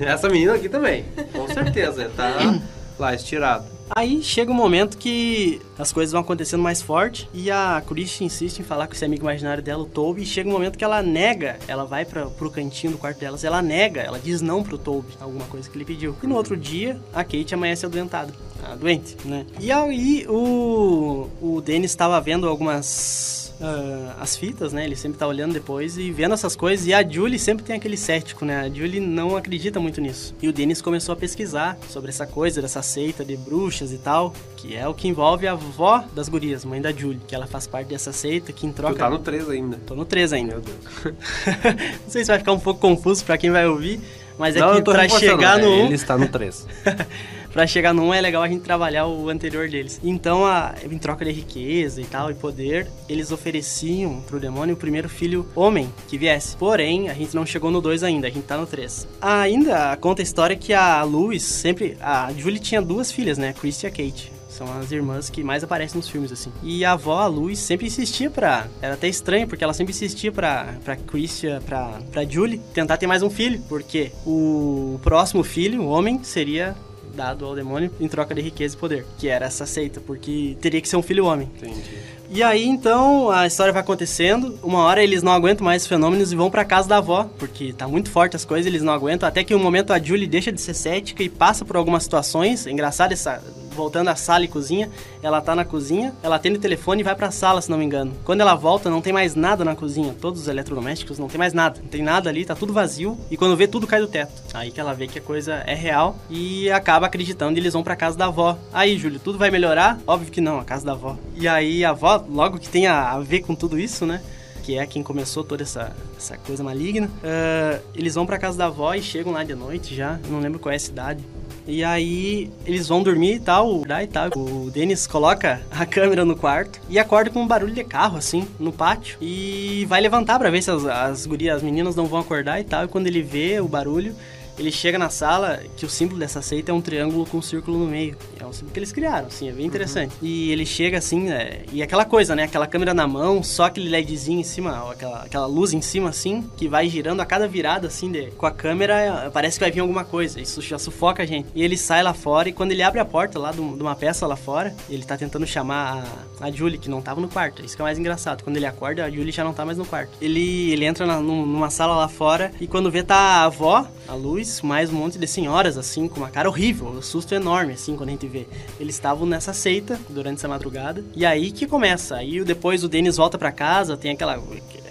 [0.00, 2.60] Essa menina aqui também, com certeza, tá
[2.98, 3.75] lá estirado.
[3.90, 8.58] Aí chega um momento que as coisas vão acontecendo mais forte e a Christie insiste
[8.58, 11.02] em falar com esse amigo imaginário dela, o Toby, e chega um momento que ela
[11.02, 14.76] nega, ela vai para pro cantinho do quarto delas, ela nega, ela diz não pro
[14.76, 16.16] Toby, alguma coisa que ele pediu.
[16.22, 18.32] E no outro dia, a Kate amanhece adoentada,
[18.78, 19.46] doente, né?
[19.60, 24.84] E aí o, o Dennis estava vendo algumas uh, as fitas, né?
[24.84, 26.86] Ele sempre tá olhando depois e vendo essas coisas.
[26.86, 28.60] E a Julie sempre tem aquele cético, né?
[28.60, 30.34] A Julie não acredita muito nisso.
[30.40, 34.32] E o Dennis começou a pesquisar sobre essa coisa, dessa seita de bruxas e tal,
[34.56, 37.66] que é o que envolve a avó das gurias, mãe da Julie, que ela faz
[37.66, 38.94] parte dessa seita que em troca.
[38.94, 39.78] Tu tá no 3 ainda.
[39.86, 40.52] Tô no 3 ainda.
[40.54, 40.78] Meu Deus.
[42.04, 44.00] não sei se vai ficar um pouco confuso para quem vai ouvir.
[44.38, 45.66] Mas é não, que pra chegar no.
[45.66, 46.66] Ele está no 3.
[47.56, 49.98] para chegar num é legal a gente trabalhar o anterior deles.
[50.04, 54.78] Então, a, em troca de riqueza e tal, e poder, eles ofereciam pro demônio o
[54.78, 56.54] primeiro filho homem que viesse.
[56.54, 59.08] Porém, a gente não chegou no 2 ainda, a gente tá no 3.
[59.22, 61.96] Ainda conta a história que a Louis sempre.
[61.98, 63.54] A Julie tinha duas filhas, né?
[63.54, 64.32] Christy e a Kate.
[64.50, 66.52] São as irmãs que mais aparecem nos filmes, assim.
[66.62, 68.66] E a avó, a Luz, sempre insistia pra...
[68.82, 73.06] Era até estranho, porque ela sempre insistia pra, pra Christian, pra, pra Julie, tentar ter
[73.06, 73.62] mais um filho.
[73.66, 76.76] Porque o próximo filho, o homem, seria
[77.16, 80.80] dado ao demônio em troca de riqueza e poder, que era essa seita, porque teria
[80.80, 81.50] que ser um filho homem.
[81.56, 82.16] Entendi.
[82.28, 84.58] E aí então a história vai acontecendo.
[84.62, 87.72] Uma hora eles não aguentam mais os fenômenos e vão para casa da avó, porque
[87.72, 89.28] tá muito forte as coisas, eles não aguentam.
[89.28, 92.66] Até que um momento a Julie deixa de ser cética e passa por algumas situações.
[92.66, 93.42] É engraçado essa
[93.76, 94.90] voltando à sala e cozinha,
[95.22, 97.84] ela tá na cozinha, ela atende o telefone e vai pra sala, se não me
[97.84, 98.12] engano.
[98.24, 100.14] Quando ela volta, não tem mais nada na cozinha.
[100.20, 101.80] Todos os eletrodomésticos, não tem mais nada.
[101.80, 103.16] Não tem nada ali, tá tudo vazio.
[103.30, 104.32] E quando vê, tudo cai do teto.
[104.54, 107.82] Aí que ela vê que a coisa é real e acaba acreditando e eles vão
[107.82, 108.58] pra casa da avó.
[108.72, 110.00] Aí, Júlio, tudo vai melhorar?
[110.06, 111.16] Óbvio que não, a casa da avó.
[111.34, 114.22] E aí a avó, logo que tem a, a ver com tudo isso, né?
[114.66, 117.06] Que é quem começou toda essa, essa coisa maligna.
[117.06, 120.58] Uh, eles vão pra casa da avó e chegam lá de noite já, não lembro
[120.58, 121.24] qual é a cidade.
[121.68, 124.30] E aí eles vão dormir e tal, e tal.
[124.36, 128.46] O Denis coloca a câmera no quarto e acorda com um barulho de carro, assim,
[128.58, 129.18] no pátio.
[129.20, 132.64] E vai levantar para ver se as, as gurias, as meninas não vão acordar e
[132.64, 132.84] tal.
[132.84, 134.14] E quando ele vê o barulho,
[134.58, 137.78] ele chega na sala que o símbolo dessa seita é um triângulo com um círculo
[137.78, 138.16] no meio.
[138.40, 140.12] É um símbolo que eles criaram, assim, é bem interessante.
[140.12, 140.28] Uhum.
[140.28, 142.44] E ele chega assim, é, e aquela coisa, né?
[142.44, 146.48] Aquela câmera na mão, só aquele LEDzinho em cima, aquela, aquela luz em cima, assim,
[146.56, 149.80] que vai girando a cada virada, assim, de, com a câmera, parece que vai vir
[149.80, 150.40] alguma coisa.
[150.40, 151.48] Isso já sufoca a gente.
[151.54, 154.26] E ele sai lá fora, e quando ele abre a porta lá de uma peça
[154.26, 156.06] lá fora, ele tá tentando chamar
[156.40, 157.64] a, a Julie, que não tava no quarto.
[157.64, 158.42] Isso que é mais engraçado.
[158.42, 160.12] Quando ele acorda, a Julie já não tá mais no quarto.
[160.20, 164.14] Ele, ele entra na, numa sala lá fora, e quando vê tá a avó, a
[164.14, 167.96] Luz, mais um monte de senhoras, assim, com uma cara horrível, um susto enorme, assim,
[167.96, 168.46] quando a gente vê.
[168.78, 171.04] Eles estavam nessa seita durante essa madrugada.
[171.14, 172.16] E aí que começa.
[172.16, 174.40] Aí depois o Denis volta para casa, tem aquela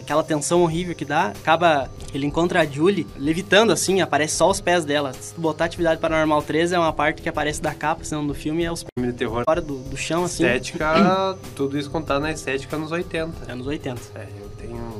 [0.06, 1.90] aquela tensão horrível que dá, acaba.
[2.14, 5.12] Ele encontra a Julie levitando assim, aparece só os pés dela.
[5.14, 8.34] Se tu botar atividade paranormal 13 é uma parte que aparece da capa, senão do
[8.34, 10.46] filme é os filme de terror fora do, do chão, assim.
[10.46, 13.52] Estética, tudo isso contado na estética nos 80.
[13.52, 14.02] Anos 80.
[14.16, 14.95] É, eu tenho.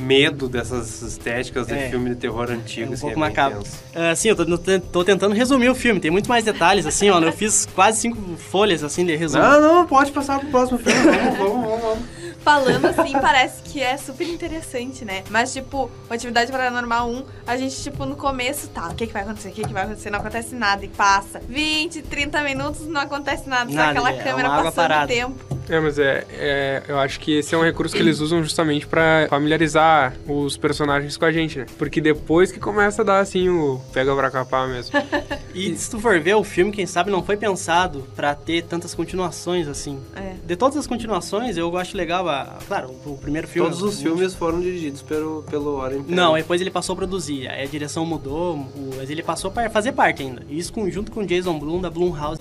[0.00, 2.86] Medo dessas estéticas de é, filme de terror antigo.
[2.86, 3.60] É um assim, pouco é macabro.
[3.60, 7.20] Uh, sim, eu tô, tô, tentando resumir o filme, tem muito mais detalhes, assim, ó.
[7.20, 9.42] Eu fiz quase cinco folhas, assim, de resumo.
[9.42, 11.00] Não, não, pode passar pro próximo filme.
[11.00, 12.19] vamos, vamos, vamos, vamos.
[12.42, 15.22] Falando assim, parece que é super interessante, né?
[15.30, 19.22] Mas, tipo, Atividade Paranormal 1, a gente, tipo, no começo, tá, o que, que vai
[19.22, 19.48] acontecer?
[19.48, 20.10] O que, que vai acontecer?
[20.10, 20.84] Não acontece nada.
[20.84, 23.70] E passa 20, 30 minutos, não acontece nada.
[23.70, 25.60] nada só aquela é câmera passando o tempo.
[25.70, 28.88] É, mas é, é, eu acho que esse é um recurso que eles usam justamente
[28.88, 31.66] pra familiarizar os personagens com a gente, né?
[31.78, 34.98] Porque depois que começa a dar, assim, o pega pra capar mesmo.
[35.52, 38.94] E se tu for ver, o filme, quem sabe, não foi pensado pra ter tantas
[38.94, 39.98] continuações, assim.
[40.14, 40.34] É.
[40.44, 43.68] De todas as continuações, eu acho legal, a, claro, o primeiro filme...
[43.68, 46.16] Todos os filmes foram dirigidos pelo, pelo Warren Pell.
[46.16, 48.66] Não, depois ele passou a produzir, aí a direção mudou,
[48.96, 50.42] mas ele passou pra fazer parte ainda.
[50.48, 52.40] Isso com- junto com o Jason Blum da Blumhouse.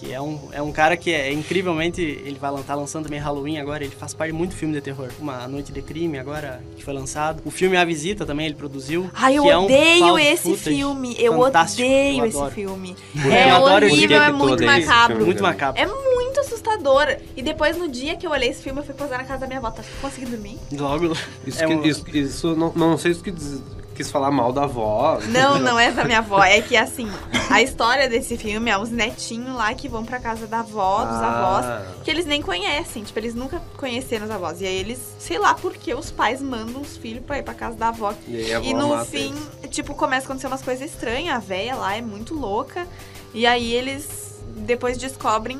[0.00, 2.00] Que é um, é um cara que é incrivelmente.
[2.00, 3.82] Ele vai estar lançando também Halloween agora.
[3.82, 5.08] Ele faz parte de muito filme de terror.
[5.18, 7.42] Uma Noite de Crime agora, que foi lançado.
[7.44, 9.10] O filme A Visita também ele produziu.
[9.12, 11.16] Ai, eu que é um odeio esse filme.
[11.18, 12.94] Eu fantástico, odeio eu esse filme.
[13.24, 14.28] Eu É adoro esse horrível, filme.
[14.28, 15.06] é muito macabro.
[15.16, 15.24] filme?
[15.24, 15.82] Muito macabro.
[15.82, 17.16] É muito assustador.
[17.36, 19.46] E depois, no dia que eu olhei esse filme, eu fui posar na casa da
[19.46, 19.70] minha avó.
[19.70, 20.58] Tá conseguindo dormir?
[20.72, 21.12] Logo.
[21.46, 23.62] Isso, é que- um- isso, isso não, não sei se tu quis,
[23.94, 25.18] quis falar mal da avó.
[25.28, 26.42] Não, não é da minha avó.
[26.42, 27.10] É que, assim,
[27.50, 31.16] a história desse filme é os netinhos lá que vão pra casa da avó, dos
[31.16, 31.82] avós, Ah.
[32.04, 33.02] que eles nem conhecem.
[33.02, 34.60] Tipo, eles nunca conheceram os avós.
[34.60, 37.54] E aí eles, sei lá por que os pais mandam os filhos pra ir pra
[37.54, 38.14] casa da avó.
[38.26, 39.74] E aí avó E no fim, eles.
[39.74, 41.34] tipo, começa a acontecer umas coisas estranhas.
[41.36, 42.86] A véia lá é muito louca.
[43.34, 45.58] E aí eles depois descobrem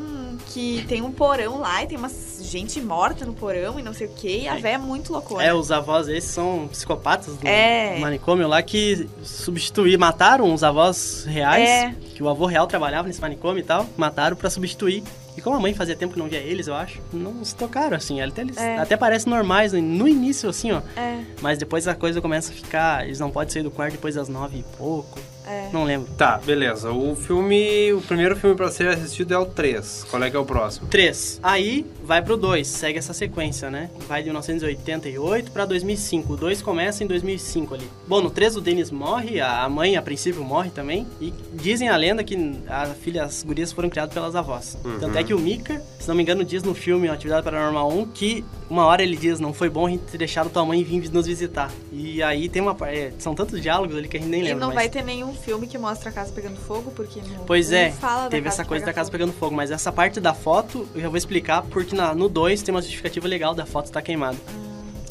[0.49, 4.07] que tem um porão lá e tem uma gente morta no porão e não sei
[4.07, 4.41] o que.
[4.43, 5.43] E a véia é muito loucona.
[5.45, 7.99] É, os avós esses são psicopatas do É.
[7.99, 11.95] manicômio lá que substituíram, mataram os avós reais, É.
[12.15, 15.03] que o avô real trabalhava nesse manicômio e tal, mataram pra substituir.
[15.37, 17.97] E como a mãe fazia tempo que não via eles, eu acho, não se tocaram,
[17.97, 18.21] assim.
[18.21, 18.79] Até, eles, É.
[18.79, 20.81] até parecem normais no início, assim, ó.
[20.97, 23.05] É, Mas depois a coisa começa a ficar.
[23.07, 25.21] Eles não podem sair do quarto depois das nove e pouco.
[25.49, 25.69] É.
[25.73, 26.09] Não lembro.
[26.17, 26.91] Tá, beleza.
[26.93, 27.93] O filme.
[27.93, 30.07] O primeiro filme pra ser assistido é o 3.
[30.11, 30.89] Qual é que é o próximo?
[30.89, 31.41] 3.
[31.43, 33.91] Aí vai pro 2, segue essa sequência, né?
[34.09, 36.33] Vai de 1988 pra 2005.
[36.33, 37.89] O 2 começa em 2005 ali.
[38.07, 41.07] Bom, no 3 o Dennis morre, a mãe a princípio morre também.
[41.21, 42.37] E dizem a lenda que
[42.69, 44.79] a filha, as gurias foram criadas pelas avós.
[44.85, 44.99] Uhum.
[44.99, 48.07] Tanto é que o Mika, se não me engano, diz no filme Atividade Paranormal 1
[48.07, 51.11] que uma hora ele diz: Não foi bom a gente ter deixado tua mãe vir
[51.11, 51.71] nos visitar.
[51.93, 52.77] E aí tem uma.
[52.89, 54.61] é, são tantos diálogos ali que a gente nem E lembra.
[54.61, 57.72] não mas- vai ter nenhum filme que mostra a casa pegando fogo, porque não, Pois
[57.72, 57.92] é,
[58.31, 59.18] teve essa coisa da casa fogo.
[59.18, 62.62] pegando fogo, mas essa parte da foto eu já vou explicar porque na- no 2
[62.62, 64.37] tem uma justificativa legal da foto estar queimada.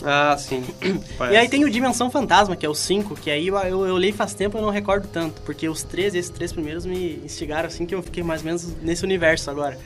[0.03, 0.63] Ah, sim.
[1.31, 3.97] E aí tem o Dimensão Fantasma, que é o 5, que aí eu, eu, eu
[3.97, 7.19] li faz tempo e eu não recordo tanto, porque os três, esses três primeiros me
[7.25, 9.77] instigaram assim que eu fiquei mais ou menos nesse universo agora.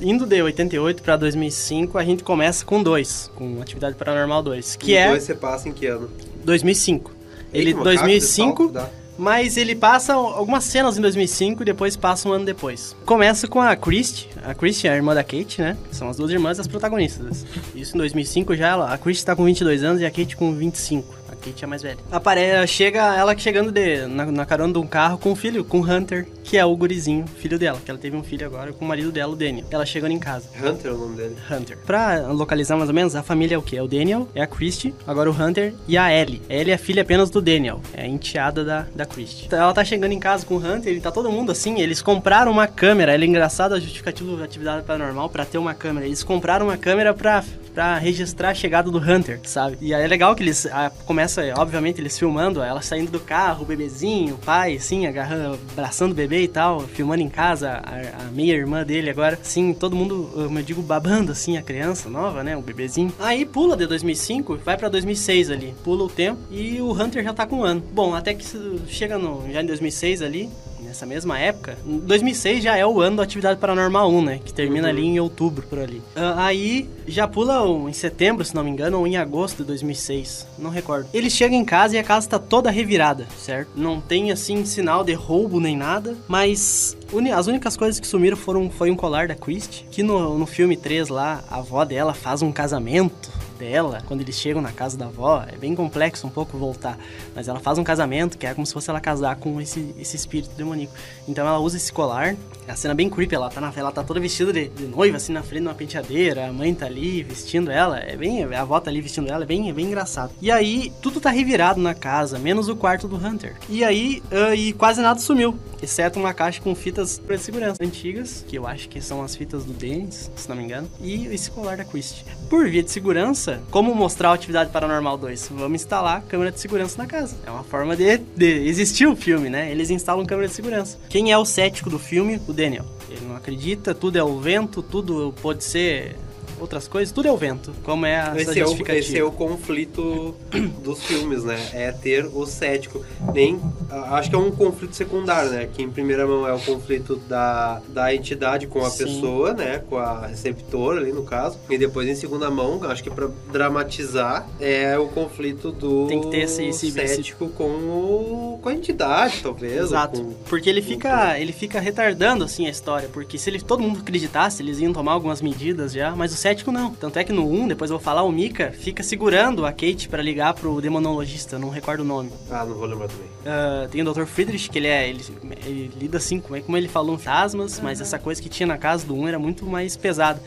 [0.00, 4.92] Indo de 88 pra 2005, a gente começa com dois, com Atividade Paranormal 2, que
[4.92, 6.08] E é dois você passa em que ano?
[6.44, 7.12] 2005.
[7.52, 8.88] Ele Eita, mas 2005, rápido, dá.
[9.18, 12.96] Mas ele passa algumas cenas em 2005 e depois passa um ano depois.
[13.04, 14.28] Começa com a Christie.
[14.44, 15.76] A Christie é a irmã da Kate, né?
[15.90, 17.46] São as duas irmãs as protagonistas.
[17.74, 20.52] Isso em 2005 já ela, a Christie tá com 22 anos e a Kate com
[20.52, 21.23] 25.
[21.44, 21.98] A Kate é mais velha.
[22.10, 25.80] Apare chega ela chegando de, na, na carona de um carro com o filho, com
[25.80, 28.84] o Hunter, que é o gurizinho, filho dela, que ela teve um filho agora com
[28.84, 29.66] o marido dela, o Daniel.
[29.70, 30.48] Ela chegando em casa.
[30.58, 31.36] Hunter é o nome dele.
[31.50, 31.76] Hunter.
[31.84, 33.76] Pra localizar mais ou menos, a família é o quê?
[33.76, 36.40] É o Daniel, é a Christie, agora o Hunter e a Ellie.
[36.48, 39.46] A Ellie é filha apenas do Daniel, é a enteada da, da Christie.
[39.46, 42.00] Então, ela tá chegando em casa com o Hunter e tá todo mundo assim, eles
[42.00, 46.06] compraram uma câmera, ela é engraçada a justificativa da atividade paranormal pra ter uma câmera.
[46.06, 49.76] Eles compraram uma câmera pra, pra registrar a chegada do Hunter, sabe?
[49.80, 50.90] E aí é legal que eles, ah,
[51.34, 56.12] começa, obviamente, eles filmando, ela saindo do carro, o bebezinho, o pai, assim, agarrando, abraçando
[56.12, 60.30] o bebê e tal, filmando em casa, a, a meia-irmã dele agora, assim, todo mundo,
[60.36, 63.12] eu digo, babando, assim, a criança nova, né, o bebezinho.
[63.18, 67.32] Aí pula de 2005, vai pra 2006 ali, pula o tempo e o Hunter já
[67.32, 67.82] tá com um ano.
[67.92, 68.44] Bom, até que
[68.88, 70.50] chega no, já em 2006 ali,
[70.94, 74.88] nessa mesma época, 2006 já é o ano da Atividade Paranormal 1, né, que termina
[74.88, 76.00] ali em outubro, por ali.
[76.14, 79.64] Ah, aí já pula um, em setembro, se não me engano, ou em agosto de
[79.64, 81.08] 2006, não recordo.
[81.12, 83.70] Ele chega em casa e a casa tá toda revirada, certo?
[83.74, 86.96] Não tem, assim, sinal de roubo nem nada, mas
[87.36, 90.76] as únicas coisas que sumiram foram, foi um colar da Christie, que no, no filme
[90.76, 95.06] 3 lá, a avó dela faz um casamento dela, quando eles chegam na casa da
[95.06, 96.98] avó, é bem complexo um pouco voltar,
[97.34, 100.16] mas ela faz um casamento que é como se fosse ela casar com esse, esse
[100.16, 100.92] espírito demoníaco.
[101.28, 102.36] Então ela usa esse colar,
[102.66, 105.16] é a cena bem creepy, ela tá, na, ela tá toda vestida de, de noiva,
[105.16, 108.62] assim, na frente de uma penteadeira, a mãe tá ali vestindo ela, é bem, a
[108.62, 110.32] avó tá ali vestindo ela, é bem, é bem engraçado.
[110.40, 113.56] E aí, tudo tá revirado na casa, menos o quarto do Hunter.
[113.68, 118.44] E aí, ah, e quase nada sumiu, exceto uma caixa com fitas de segurança antigas,
[118.48, 121.50] que eu acho que são as fitas do Dennis, se não me engano, e esse
[121.50, 122.24] colar da Christie.
[122.54, 125.50] Por via de segurança, como mostrar a atividade paranormal 2?
[125.56, 127.34] Vamos instalar câmera de segurança na casa.
[127.44, 129.72] É uma forma de, de existir o filme, né?
[129.72, 130.96] Eles instalam câmera de segurança.
[131.08, 132.40] Quem é o cético do filme?
[132.46, 132.84] O Daniel.
[133.10, 136.16] Ele não acredita, tudo é o vento, tudo pode ser
[136.60, 137.72] outras coisas, tudo é o vento.
[137.82, 140.34] Como é a Esse é, o, esse é o conflito
[140.82, 141.58] dos filmes, né?
[141.72, 143.04] É ter o cético.
[143.32, 145.68] Nem acho que é um conflito secundário, né?
[145.72, 149.04] Que em primeira mão é o conflito da, da entidade com a Sim.
[149.04, 149.82] pessoa, né?
[149.88, 151.58] Com a receptora ali, no caso.
[151.70, 156.30] E depois, em segunda mão, acho que pra dramatizar, é o conflito do Tem que
[156.30, 159.74] ter esse- esse- cético com, o, com a entidade, talvez.
[159.80, 160.20] Exato.
[160.22, 163.82] com- Porque ele com- fica, ele fica retardando assim a história, porque se ele todo
[163.82, 166.92] mundo acreditasse, eles iam tomar algumas medidas já, mas o cético não.
[166.92, 170.10] Tanto é que no 1, depois eu vou falar, o Mika fica segurando a Kate
[170.10, 172.30] pra ligar pro demonologista, não recordo o nome.
[172.50, 173.26] Ah, não vou lembrar também.
[173.46, 174.26] Ah, tem o Dr.
[174.26, 175.08] Friedrich, que ele é.
[175.08, 175.24] Ele,
[175.64, 178.76] ele lida assim, como, é, como ele falou, fantasmas, mas essa coisa que tinha na
[178.76, 180.38] casa do 1 era muito mais pesada.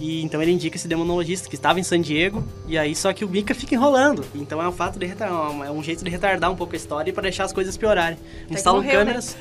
[0.00, 3.22] E então ele indica esse demonologista que estava em San Diego, e aí só que
[3.22, 4.24] o Mika fica enrolando.
[4.34, 7.12] Então é um fato de retardar, é um jeito de retardar um pouco a história
[7.12, 8.18] para deixar as coisas piorarem.
[8.48, 9.04] que Instalam morreu, né?
[9.04, 9.36] câmeras.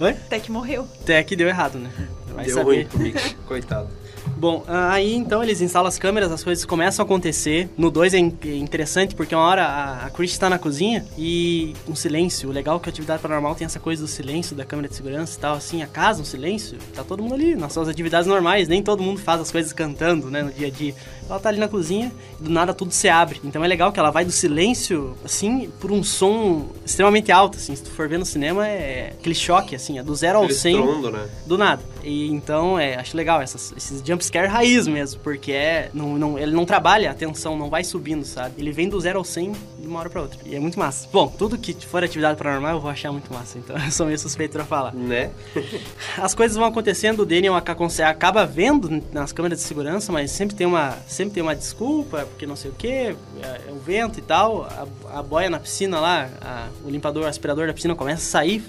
[0.00, 0.10] Oi?
[0.12, 0.88] Até que morreu.
[1.02, 1.90] Até que deu errado, né?
[2.34, 2.64] Vai Deu saber.
[2.64, 3.99] ruim comigo, coitado.
[4.40, 7.68] Bom, aí então eles instalam as câmeras, as coisas começam a acontecer.
[7.76, 9.66] No 2 é é interessante porque uma hora
[10.06, 12.48] a, Chris tá na cozinha e um silêncio.
[12.48, 14.94] O legal é que a atividade paranormal tem essa coisa do silêncio, da câmera de
[14.94, 16.78] segurança e tal, assim, a casa, um silêncio.
[16.94, 20.30] Tá todo mundo ali, nas suas atividades normais, nem todo mundo faz as coisas cantando,
[20.30, 20.94] né, no dia a dia.
[21.28, 22.10] Ela tá ali na cozinha
[22.40, 23.40] do nada tudo se abre.
[23.44, 27.74] Então é legal que ela vai do silêncio, assim, por um som extremamente alto, assim.
[27.76, 30.58] Se tu for ver no cinema, é aquele choque, assim, é do zero ao Aquele
[30.58, 31.28] 100 estrondo, né?
[31.46, 31.82] do nada.
[32.02, 36.52] E então, é, acho legal essas, esses jumpscare raiz mesmo, porque é, não, não, ele
[36.52, 38.54] não trabalha a tensão, não vai subindo, sabe?
[38.58, 40.38] Ele vem do zero ao 100 de uma hora pra outra.
[40.46, 41.06] E é muito massa.
[41.12, 44.18] Bom, tudo que for atividade paranormal eu vou achar muito massa, então eu sou meio
[44.18, 44.94] suspeito pra falar.
[44.94, 45.30] Né?
[46.16, 47.76] As coisas vão acontecendo, o Daniel aca-
[48.08, 52.46] acaba vendo nas câmeras de segurança, mas sempre tem uma, sempre tem uma desculpa, porque
[52.46, 54.64] não sei o que, é, é o vento e tal.
[54.64, 58.30] A, a boia na piscina lá, a- o limpador, o aspirador da piscina começa a
[58.30, 58.64] sair,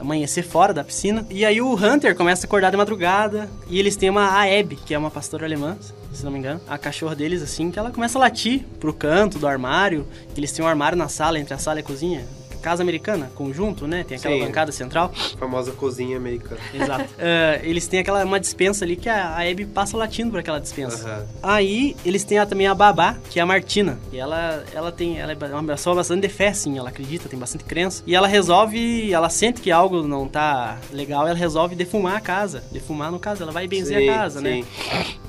[0.00, 1.26] amanhecer fora da piscina.
[1.30, 4.92] E aí o Hunter começa a acordar de madrugada e eles têm uma Aeb, que
[4.94, 5.76] é uma pastora alemã,
[6.12, 9.38] se não me engano, a cachorra deles assim, que ela começa a latir pro canto
[9.38, 10.06] do armário.
[10.36, 12.24] Eles têm um armário na sala, entre a sala e a cozinha.
[12.66, 14.02] Casa americana, conjunto, né?
[14.02, 14.40] Tem aquela Sim.
[14.44, 15.12] bancada central.
[15.38, 16.60] Famosa cozinha americana.
[16.74, 17.04] Exato.
[17.16, 20.58] É, eles têm aquela uma dispensa ali que a, a Abby passa latindo por aquela
[20.58, 21.08] dispensa.
[21.08, 21.26] Aham.
[21.44, 24.00] Aí eles têm a- também a babá, que é a Martina.
[24.12, 25.16] E ela, ela tem.
[25.16, 28.02] Ela é uma pessoa bastante de fé, assim, ela acredita, tem bastante crença.
[28.04, 29.12] E ela resolve.
[29.12, 32.64] Ela sente que algo não tá legal, ela resolve defumar a casa.
[32.72, 34.64] Defumar no caso, ela vai benzer Sim, a casa, né?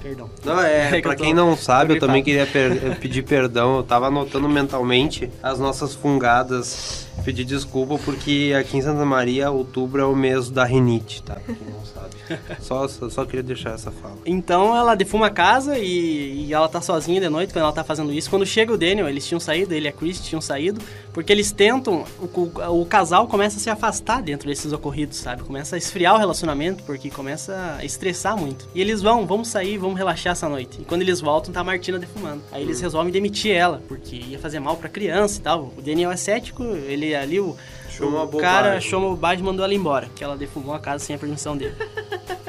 [0.08, 0.30] Perdão.
[0.45, 3.78] Não, é, É que pra tô- quem não sabe, eu também queria per- pedir perdão.
[3.78, 7.05] Eu tava anotando mentalmente as nossas fungadas.
[7.26, 11.34] Pedir desculpa porque aqui em Santa Maria, outubro é o mês da rinite, tá?
[11.36, 11.97] Pra quem não sabe.
[12.60, 14.18] Só, só, só queria deixar essa fala.
[14.26, 17.84] Então ela defuma a casa e, e ela tá sozinha de noite quando ela tá
[17.84, 18.30] fazendo isso.
[18.30, 20.82] Quando chega o Daniel, eles tinham saído, ele e a Chris tinham saído,
[21.14, 25.43] porque eles tentam, o, o- o casal começa a se afastar dentro desses ocorridos, sabe?
[25.43, 28.68] Começa a esfriar o relacionamento, porque começa a estressar muito.
[28.76, 30.82] E eles vão, vamos sair, vamos relaxar essa noite.
[30.82, 32.41] E quando eles voltam, tá a Martina defumando.
[32.51, 35.74] Aí eles resolvem demitir ela, porque ia fazer mal pra criança e tal.
[35.78, 37.55] O Daniel é cético, ele ali, o,
[37.98, 38.41] Achou uma o bobagem.
[38.41, 41.20] cara achou uma bobagem e mandou ela embora, que ela defumou a casa sem a
[41.20, 41.76] permissão dele.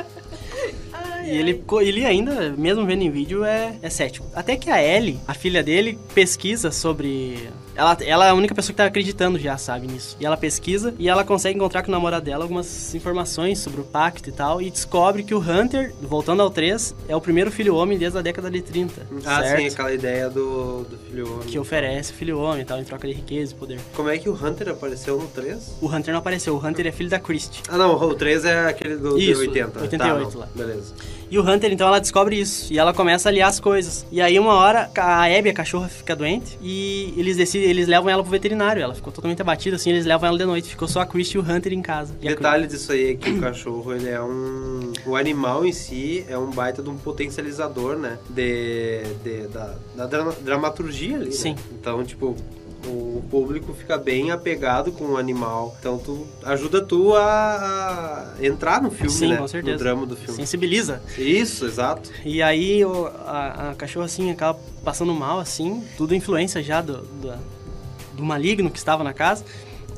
[1.25, 4.27] E ele, ele ainda, mesmo vendo em vídeo, é, é cético.
[4.35, 7.51] Até que a Ellie, a filha dele, pesquisa sobre.
[7.79, 10.17] Ela, ela é a única pessoa que tá acreditando já, sabe, nisso.
[10.19, 13.85] E ela pesquisa e ela consegue encontrar com o namorado dela algumas informações sobre o
[13.85, 14.61] pacto e tal.
[14.61, 18.21] E descobre que o Hunter, voltando ao 3, é o primeiro filho homem desde a
[18.21, 19.07] década de 30.
[19.25, 19.61] Ah, certo?
[19.61, 21.47] sim, aquela ideia do, do filho homem.
[21.47, 23.79] Que oferece filho homem e tal, em troca de riqueza e poder.
[23.95, 25.77] Como é que o Hunter apareceu no 3?
[25.81, 27.63] O Hunter não apareceu, o Hunter é filho da Christie.
[27.69, 29.83] Ah, não, o 3 é aquele do, do Isso, 80.
[29.83, 30.49] 88 tá, lá.
[30.53, 30.95] Beleza.
[31.31, 32.73] E o Hunter, então, ela descobre isso.
[32.73, 34.07] E ela começa a aliar as coisas.
[34.11, 36.59] E aí, uma hora, a Abby, a cachorra, fica doente.
[36.63, 38.83] E eles decidem, eles levam ela pro veterinário.
[38.83, 40.69] Ela ficou totalmente abatida, assim, eles levam ela de noite.
[40.71, 42.15] Ficou só a Christie e o Hunter em casa.
[42.23, 44.93] E a Detalhe disso aí é que o cachorro, ele é um...
[45.07, 48.19] O animal em si é um baita de um potencializador, né?
[48.31, 51.31] De, de- da, da dra- dramaturgia ali, né?
[51.33, 51.55] Sim.
[51.73, 52.37] Então, tipo...
[52.89, 55.77] O público fica bem apegado com o animal.
[55.79, 59.37] Então, tu ajuda tu a, a entrar no filme, Sim, né?
[59.37, 59.73] com certeza.
[59.77, 60.35] No drama do filme.
[60.35, 61.03] Sensibiliza.
[61.19, 62.11] Isso, exato.
[62.25, 65.85] E aí, o- a, a cachorra, assim, acaba passando mal, assim.
[65.97, 67.35] Tudo influência já do, do,
[68.15, 69.45] do maligno que estava na casa.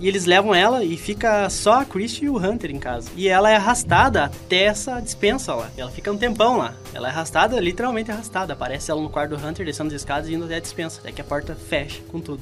[0.01, 3.11] E eles levam ela e fica só a Christie e o Hunter em casa.
[3.14, 5.70] E ela é arrastada até essa dispensa lá.
[5.76, 6.72] Ela fica um tempão lá.
[6.95, 8.55] Ela é arrastada, literalmente arrastada.
[8.55, 11.01] Aparece ela no quarto do Hunter, descendo as escadas e indo até a dispensa.
[11.01, 12.41] Até que a porta fecha com tudo.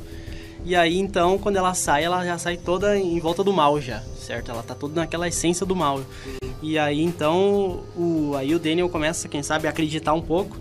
[0.64, 4.02] E aí, então, quando ela sai, ela já sai toda em volta do mal já,
[4.20, 4.50] certo?
[4.50, 6.02] Ela tá toda naquela essência do mal.
[6.60, 10.56] E aí, então, o, aí o Daniel começa, quem sabe, a acreditar um pouco.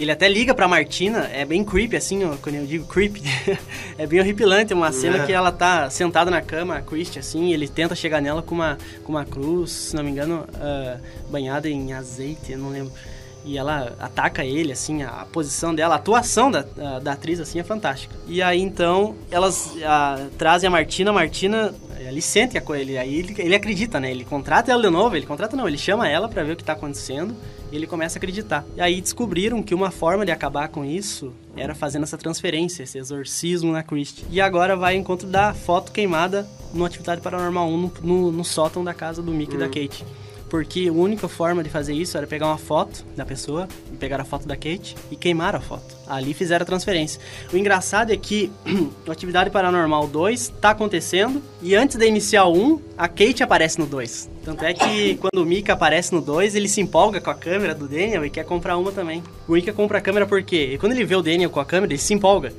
[0.00, 3.22] Ele até liga pra Martina, é bem creepy, assim, ó, quando eu digo creepy.
[3.98, 5.26] é bem horripilante, uma cena É.
[5.26, 8.78] que ela tá sentada na cama, a Christie, assim, ele tenta chegar nela com uma,
[9.04, 10.96] com uma cruz, se não me engano, ah,
[11.30, 12.92] banhada em azeite, eu não lembro.
[13.44, 17.58] E ela ataca ele, assim, a posição dela, a atuação da, da, da atriz, assim,
[17.58, 18.14] é fantástica.
[18.26, 23.14] E aí, então, elas a, trazem a Martina, a Martina, ele sente a ele, aí
[23.14, 24.10] ele, ele acredita, né?
[24.10, 26.64] Ele contrata ela de novo, ele contrata não, ele chama ela para ver o que
[26.64, 27.34] tá acontecendo
[27.70, 28.64] e ele começa a acreditar.
[28.76, 32.98] E aí descobriram que uma forma de acabar com isso era fazendo essa transferência, esse
[32.98, 34.24] exorcismo na Christie.
[34.30, 38.44] E agora vai ao encontro da foto queimada no Atividade Paranormal 1, no, no, no
[38.44, 40.04] sótão da casa do Mickey e da Kate
[40.52, 43.66] porque a única forma de fazer isso era pegar uma foto da pessoa,
[43.98, 45.96] pegar a foto da Kate e queimar a foto.
[46.06, 47.18] Ali fizeram a transferência.
[47.50, 48.52] O engraçado é que
[49.08, 53.78] o Atividade Paranormal 2 está acontecendo e antes de iniciar o 1, a Kate aparece
[53.78, 54.28] no 2.
[54.44, 57.74] Tanto é que quando o Mika aparece no 2, ele se empolga com a câmera
[57.74, 59.22] do Daniel e quer comprar uma também.
[59.48, 61.98] O Mika compra a câmera porque quando ele vê o Daniel com a câmera, ele
[61.98, 62.52] se empolga.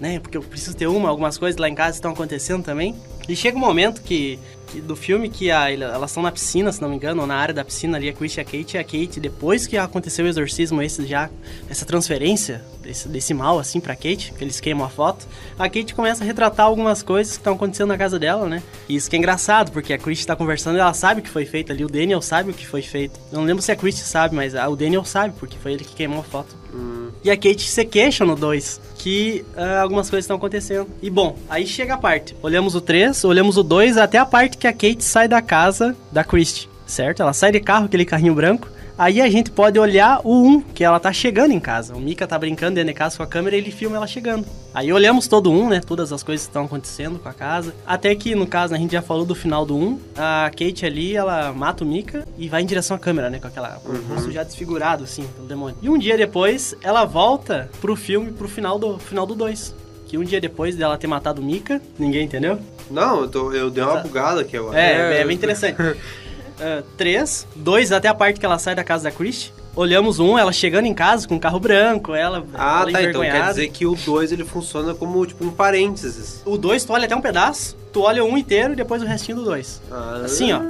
[0.00, 0.20] Né?
[0.20, 2.94] Porque eu preciso ter uma, algumas coisas lá em casa estão acontecendo também.
[3.28, 4.38] E chega um momento que
[4.78, 7.54] do filme que a, elas estão na piscina, se não me engano, ou na área
[7.54, 8.76] da piscina ali, a Chris e a Kate.
[8.76, 11.30] E a Kate, depois que aconteceu o exorcismo, esse já,
[11.68, 15.26] essa transferência desse, desse mal, assim, pra Kate, que eles queimam a foto,
[15.58, 18.62] a Kate começa a retratar algumas coisas que estão acontecendo na casa dela, né?
[18.88, 21.46] E isso que é engraçado, porque a Chris tá conversando ela sabe o que foi
[21.46, 23.18] feito ali, o Daniel sabe o que foi feito.
[23.32, 25.84] Eu não lembro se a Chris sabe, mas a, o Daniel sabe, porque foi ele
[25.84, 26.59] que queimou a foto.
[26.72, 27.10] Hum.
[27.22, 30.86] E a Kate se queixa no 2 que uh, algumas coisas estão acontecendo.
[31.00, 32.36] E bom, aí chega a parte.
[32.42, 35.96] Olhamos o 3, olhamos o 2, até a parte que a Kate sai da casa
[36.12, 37.22] da Christie, certo?
[37.22, 38.68] Ela sai de carro, aquele carrinho branco.
[39.00, 41.94] Aí a gente pode olhar o 1, que ela tá chegando em casa.
[41.96, 44.44] O Mika tá brincando dentro de casa com a câmera e ele filma ela chegando.
[44.74, 45.80] Aí olhamos todo um, né?
[45.80, 47.74] Todas as coisas que estão acontecendo com a casa.
[47.86, 49.98] Até que, no caso, a gente já falou do final do 1.
[50.18, 53.38] A Kate ali, ela mata o Mika e vai em direção à câmera, né?
[53.38, 54.02] Com aquela uhum.
[54.16, 55.78] rosto já desfigurado, assim, pelo demônio.
[55.80, 60.18] E um dia depois, ela volta pro filme, pro final do final do 2 que
[60.18, 62.58] um dia depois dela ter matado o Mika, ninguém entendeu?
[62.90, 64.76] Não, eu, tô, eu dei uma bugada aqui agora.
[64.76, 65.76] É, é, é bem interessante.
[66.60, 69.52] uh, três, dois até a parte que ela sai da casa da Christie.
[69.74, 72.44] Olhamos um, ela chegando em casa com um carro branco, ela.
[72.54, 73.02] Ah, ela tá.
[73.02, 76.42] Então quer dizer que o 2 ele funciona como tipo um parênteses.
[76.44, 79.38] O 2 tu olha até um pedaço, tu olha um inteiro e depois o restinho
[79.38, 79.82] do 2.
[79.90, 80.22] Ah.
[80.24, 80.60] Assim, ó.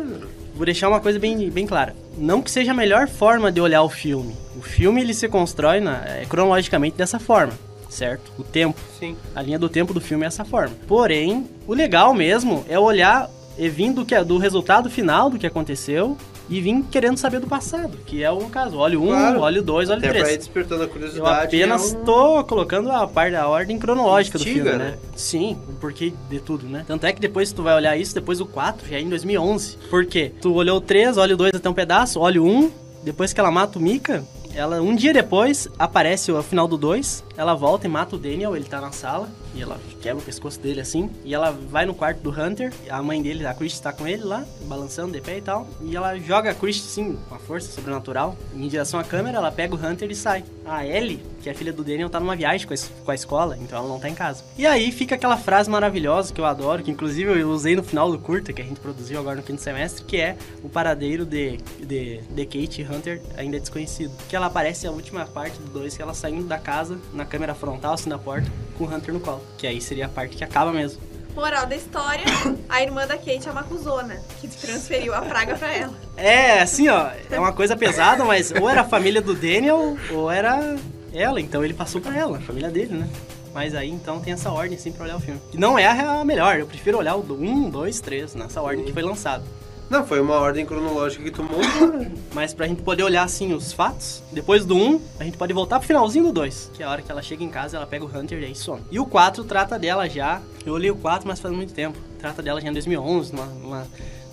[0.54, 1.96] Vou deixar uma coisa bem, bem clara.
[2.18, 4.36] Não que seja a melhor forma de olhar o filme.
[4.54, 7.54] O filme ele se constrói na, é, cronologicamente dessa forma
[7.90, 8.30] certo?
[8.38, 8.80] O tempo.
[8.98, 9.16] Sim.
[9.34, 10.74] A linha do tempo do filme é essa forma.
[10.86, 13.28] Porém, o legal mesmo é olhar
[13.58, 16.16] e vindo que é do resultado final do que aconteceu
[16.50, 18.76] e vim querendo saber do passado, que é o caso.
[18.76, 19.40] Olha um, claro.
[19.40, 20.24] olha dois, olha três.
[20.24, 21.56] Até despertando a curiosidade.
[21.56, 22.04] Eu apenas é um...
[22.04, 24.76] tô colocando a parte da ordem cronológica do filme, né?
[24.76, 24.98] né?
[25.14, 26.84] Sim, o porquê de tudo, né?
[26.86, 29.76] Tanto é que depois tu vai olhar isso, depois o 4, já é em 2011.
[29.88, 30.32] Por quê?
[30.40, 32.70] Tu olhou o 3, olha o 2 até um pedaço, olha o 1,
[33.04, 34.24] depois que ela mata o Mika,
[34.54, 38.56] ela um dia depois aparece o final do 2, ela volta e mata o Daniel,
[38.56, 41.94] ele tá na sala, e ela quebra o pescoço dele assim, e ela vai no
[41.94, 45.38] quarto do Hunter, a mãe dele, a Christie, tá com ele lá, balançando de pé
[45.38, 49.04] e tal, e ela joga a Christie, sim, com a força sobrenatural, em direção à
[49.04, 50.44] câmera, ela pega o Hunter e sai.
[50.64, 53.56] A Ellie, que é filha do Daniel, tá numa viagem com a, com a escola,
[53.60, 54.44] então ela não tá em casa.
[54.56, 58.10] E aí fica aquela frase maravilhosa que eu adoro, que inclusive eu usei no final
[58.10, 61.58] do curta, que a gente produziu agora no quinto semestre, que é o paradeiro de,
[61.80, 64.12] de, de Kate Hunter ainda é desconhecido.
[64.28, 67.54] Que ela aparece a última parte do 2, que ela saindo da casa, na câmera
[67.54, 68.50] frontal, assim, na porta,
[68.80, 69.42] com o Hunter no colo.
[69.58, 71.00] Que aí seria a parte que acaba mesmo.
[71.34, 72.24] Moral da história,
[72.68, 75.94] a irmã da Kate é uma cuzona, que transferiu a praga pra ela.
[76.16, 80.28] É, assim, ó, é uma coisa pesada, mas ou era a família do Daniel, ou
[80.28, 80.76] era
[81.12, 83.08] ela, então ele passou pra ela, a família dele, né?
[83.54, 85.40] Mas aí então tem essa ordem assim pra olhar o filme.
[85.52, 88.92] Que não é a melhor, eu prefiro olhar o 1, 2, 3, nessa ordem que
[88.92, 89.44] foi lançado.
[89.90, 92.12] Não, foi uma ordem cronológica que né?
[92.32, 95.80] Mas pra gente poder olhar, assim, os fatos, depois do 1, a gente pode voltar
[95.80, 98.04] pro finalzinho do 2, que é a hora que ela chega em casa, ela pega
[98.04, 98.80] o Hunter e aí some.
[98.88, 102.40] E o 4 trata dela já, eu olhei o 4, mas faz muito tempo, trata
[102.40, 103.86] dela já em 2011, numa, numa,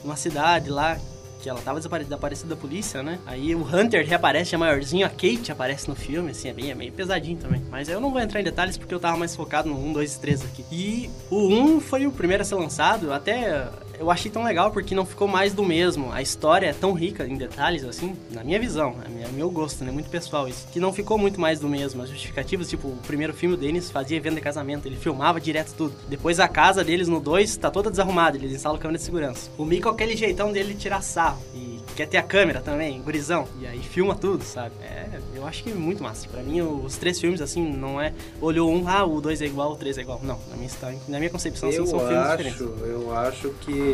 [0.04, 1.00] numa cidade lá,
[1.42, 3.20] que ela tava desaparecida da polícia, né?
[3.26, 6.76] Aí o Hunter reaparece já maiorzinho, a Kate aparece no filme, assim, é bem, é
[6.76, 7.64] meio pesadinho também.
[7.70, 10.16] Mas eu não vou entrar em detalhes porque eu tava mais focado no 1, 2
[10.16, 10.66] e 3 aqui.
[10.72, 13.70] E o 1 foi o primeiro a ser lançado, até
[14.00, 16.12] eu achei tão legal porque não ficou mais do mesmo.
[16.12, 19.92] A história é tão rica em detalhes, assim, na minha visão, é meu gosto, né?
[19.92, 20.68] Muito pessoal isso.
[20.72, 22.02] Que não ficou muito mais do mesmo.
[22.02, 25.74] As justificativas, tipo, o primeiro filme o Denis fazia evento de casamento, ele filmava direto
[25.74, 25.94] tudo.
[26.08, 29.50] Depois a casa deles no 2 tá toda desarrumada, eles instalam câmera de segurança.
[29.58, 31.42] O Mico, aquele jeitão dele tirar sarro.
[31.54, 33.48] E quer ter a câmera também, gurizão.
[33.60, 34.76] E aí filma tudo, sabe?
[34.84, 36.28] É, eu acho que é muito massa.
[36.28, 38.14] Pra mim, os três filmes, assim, não é.
[38.40, 40.20] Olhou um, ah, o dois é igual, o três é igual.
[40.22, 40.70] Não, na minha,
[41.08, 42.62] na minha concepção, assim, são filmes acho, diferentes.
[42.62, 43.87] Eu acho que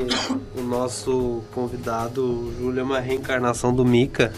[0.56, 4.34] o nosso convidado, o Júlio, é uma reencarnação do Mika.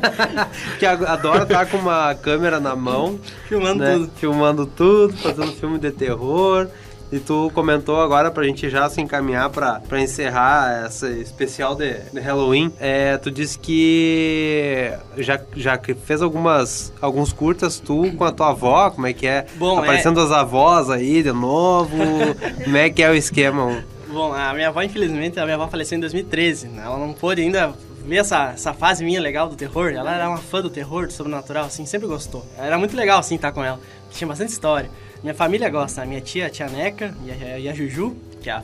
[0.78, 3.18] que adora estar com uma câmera na mão.
[3.48, 3.94] Filmando né?
[3.94, 4.10] tudo.
[4.16, 6.68] Filmando tudo, fazendo filme de terror.
[7.12, 11.94] E tu comentou agora pra gente já se encaminhar pra, pra encerrar essa especial de,
[12.12, 12.72] de Halloween.
[12.78, 18.90] É, tu disse que já, já fez algumas alguns curtas tu com a tua avó,
[18.90, 19.44] como é que é?
[19.56, 21.96] Bom, Aparecendo as avós aí de novo.
[22.62, 23.84] como é que é o esquema?
[24.12, 26.68] Bom, a minha avó, infelizmente, a minha avó faleceu em 2013.
[26.68, 26.82] né?
[26.84, 27.72] Ela não pôde ainda
[28.04, 29.92] ver essa, essa fase minha legal do terror.
[29.92, 32.44] Ela era uma fã do terror, do sobrenatural, assim, sempre gostou.
[32.58, 33.78] Era muito legal, assim, estar com ela.
[34.10, 34.90] Tinha bastante história.
[35.22, 38.48] Minha família gosta, a minha tia, a tia Neca e a, e a Juju, que
[38.48, 38.56] é a,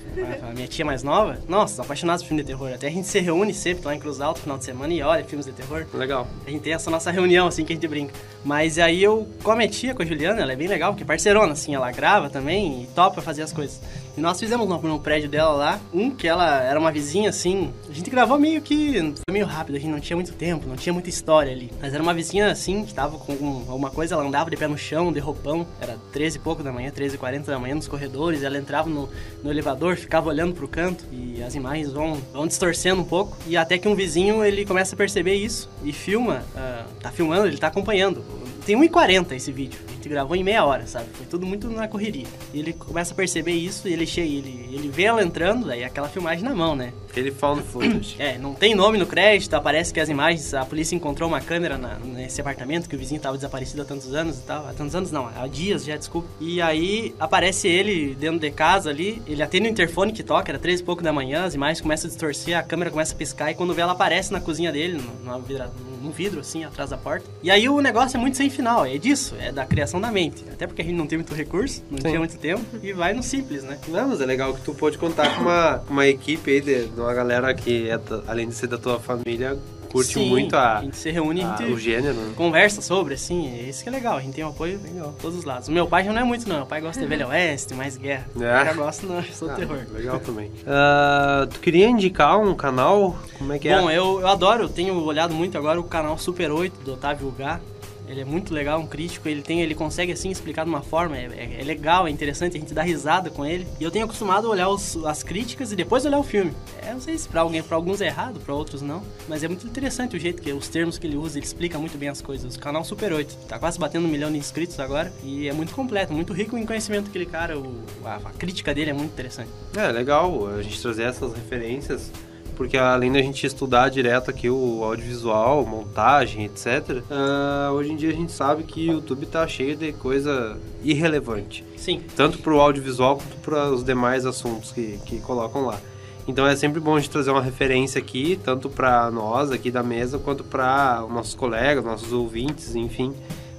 [0.43, 1.39] a- a minha tia mais nova.
[1.47, 2.73] Nossa, apaixonados por filme de terror.
[2.73, 5.03] Até a gente se reúne sempre lá em Cruz Alta, no final de semana, e
[5.03, 5.87] olha filmes de terror.
[5.93, 6.27] Legal.
[6.47, 8.15] A gente tem essa nossa reunião, assim, que a gente brinca.
[8.43, 11.05] Mas aí eu, com a minha tia, com a Juliana, ela é bem legal, porque
[11.05, 13.79] é parceirona, assim, ela grava também e topa fazer as coisas.
[14.17, 17.71] E nós fizemos no, no prédio dela lá, um que ela era uma vizinha, assim,
[17.89, 20.75] a gente gravou meio que, foi meio rápido, a gente não tinha muito tempo, não
[20.77, 21.71] tinha muita história ali.
[21.83, 24.67] Mas era uma vizinha, assim, que tava com algum- alguma coisa, ela andava de pé
[24.67, 27.75] no chão, de roupão, era 13 e pouco da manhã, 13 e 40 da manhã
[27.75, 29.07] nos corredores, ela entrava no,
[29.45, 33.37] no elevador, ficava olhando pro canto e as imagens vão, vão distorcendo um pouco.
[33.47, 37.47] E até que um vizinho, ele começa a perceber isso e filma, ah, tá filmando,
[37.49, 38.25] ele tá acompanhando.
[38.65, 39.79] Tem 1h40 esse vídeo.
[40.07, 41.07] Gente gravou em meia hora, sabe?
[41.15, 42.27] Foi tudo muito na correria.
[42.55, 45.83] E ele começa a perceber isso e ele chega, ele, ele vê ela entrando, daí
[45.83, 46.93] aquela filmagem na mão, né?
[47.11, 48.15] Aquele found footage.
[48.19, 51.77] É, não tem nome no crédito, aparece que as imagens, a polícia encontrou uma câmera
[51.77, 54.69] na- nesse apartamento que o vizinho estava desaparecido há tantos anos e tal.
[54.69, 56.29] Há tantos anos não, há dias já, desculpa.
[56.41, 60.59] E aí aparece ele dentro de casa ali, ele atende o interfone que toca, era
[60.59, 63.51] três e pouco da manhã, as imagens começam a distorcer, a câmera começa a piscar
[63.51, 65.71] e quando vê ela aparece na cozinha dele, no, numa vidra-
[66.03, 67.27] num vidro assim, atrás da porta.
[67.43, 70.45] E aí o negócio é muito sem final, é disso, é da criação da mente.
[70.51, 72.09] Até porque a gente não tem muito recurso, não Sim.
[72.09, 73.79] tinha muito tempo, e vai no simples, né?
[73.89, 77.01] Não, mas é legal que tu pode contar com uma, uma equipe aí de, de
[77.01, 80.83] uma galera que, é além de ser da tua família, curte Sim, muito a, a
[80.83, 82.15] gente se reúne e a a- gente o gênero.
[82.15, 82.33] né?
[82.37, 85.39] conversa sobre, assim, é isso que é legal, a gente tem um apoio legal, todos
[85.39, 85.69] os lados.
[85.69, 87.97] O meu pai já não é muito, não, meu pai gosta de Velho Oeste, mais
[87.97, 88.27] guerra.
[88.41, 88.61] É.
[88.61, 89.79] Eu já gosto, não, eu sou Ah, terror.
[89.93, 90.51] Legal também.
[90.67, 93.17] Ah, tu queria indicar um canal?
[93.39, 93.97] Como é que Bom, é?
[93.99, 97.61] eu, eu adoro, eu tenho olhado muito agora o canal Super 8 do Otávio Gá.
[98.09, 101.17] Ele é muito legal, um crítico, ele tem, ele consegue assim explicar de uma forma,
[101.17, 103.67] é, é- é legal, é interessante, a gente dá risada com ele.
[103.81, 106.53] E eu tenho acostumado a olhar os- as críticas e depois olhar o filme.
[106.81, 109.49] É, não sei se pra alguém, para alguns é errado, pra outros não, mas é
[109.49, 112.23] muito interessante o jeito que os termos que ele usa, ele explica muito bem as
[112.23, 112.55] coisas.
[112.55, 115.75] O canal Super 8 tá quase batendo um milhão de inscritos agora e é muito
[115.75, 119.51] completo, muito rico em conhecimento aquele cara, o- a, a crítica dele é muito interessante.
[119.77, 122.13] É, legal a gente trazer essas referências,
[122.57, 128.11] porque além da gente estudar direto aqui o audiovisual, montagem, etc., ah, hoje em dia
[128.11, 131.65] a gente sabe que o YouTube tá cheio de coisa irrelevante.
[131.77, 135.79] Sim, tanto para o audiovisual quanto para os demais assuntos que, que colocam lá.
[136.27, 139.83] Então é sempre bom a gente trazer uma referência aqui, tanto para nós aqui da
[139.83, 143.15] mesa, quanto para os nossos colegas, nossos ouvintes, enfim,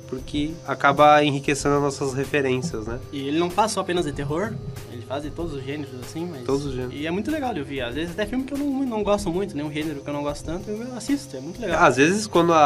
[0.07, 2.99] porque acaba enriquecendo as nossas referências, né?
[3.11, 4.53] E ele não faz só apenas de terror,
[5.07, 6.43] ele faz de todos os gêneros, assim, mas...
[6.43, 6.93] Todos os gêneros.
[6.93, 7.81] E é muito legal de ouvir.
[7.81, 10.21] Às vezes até filme que eu não, não gosto muito, nenhum gênero que eu não
[10.21, 11.83] gosto tanto, eu assisto, é muito legal.
[11.83, 12.57] Às vezes, quando a,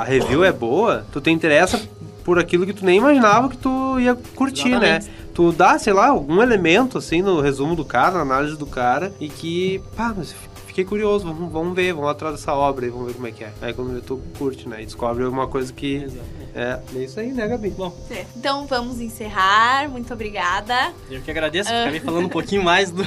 [0.00, 1.80] a review é boa, tu te interessa
[2.24, 5.08] por aquilo que tu nem imaginava que tu ia curtir, Exatamente.
[5.08, 5.14] né?
[5.34, 9.12] Tu dá, sei lá, algum elemento, assim, no resumo do cara, na análise do cara,
[9.18, 10.34] e que, pá, mas
[10.72, 13.44] fiquei curioso, vamos, vamos ver, vamos atrás dessa obra aí, vamos ver como é que
[13.44, 13.52] é.
[13.60, 14.82] Aí quando tu curte, né?
[14.82, 15.96] E descobre alguma coisa que.
[15.96, 16.50] Exatamente.
[16.54, 17.70] É, é isso aí, né, Gabi?
[17.70, 18.28] Bom, Certo.
[18.36, 19.88] Então vamos encerrar.
[19.90, 20.92] Muito obrigada.
[21.10, 23.02] eu que agradeço, acabei falando um pouquinho mais do,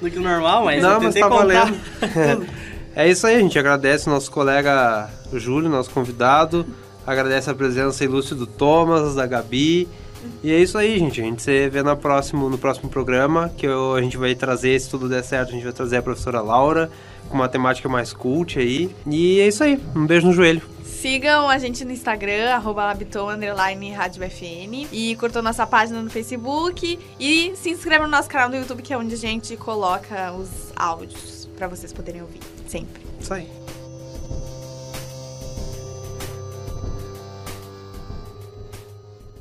[0.00, 2.46] do que o normal, mas Não, eu mas tá contar valendo.
[2.94, 6.66] É isso aí, a gente agradece o nosso colega Júlio, nosso convidado.
[7.06, 9.88] Agradece a presença ilustre do Thomas, da Gabi.
[10.42, 11.20] E é isso aí, gente.
[11.20, 14.78] A gente se vê no próximo, no próximo programa, que eu- a gente vai trazer,
[14.80, 16.90] se tudo der certo, a gente vai trazer a professora Laura,
[17.28, 18.90] com uma temática mais cult aí.
[19.06, 19.80] E é isso aí.
[19.94, 20.62] Um beijo no joelho.
[20.84, 24.86] Sigam a gente no Instagram, arroba Labiton, underline Rádio FN.
[24.92, 26.98] E curtam nossa página no Facebook.
[27.18, 30.48] E se inscrevam no nosso canal no YouTube, que é onde a gente coloca os
[30.76, 32.40] áudios pra vocês poderem ouvir.
[32.66, 33.02] Sempre.
[33.18, 33.48] Isso aí.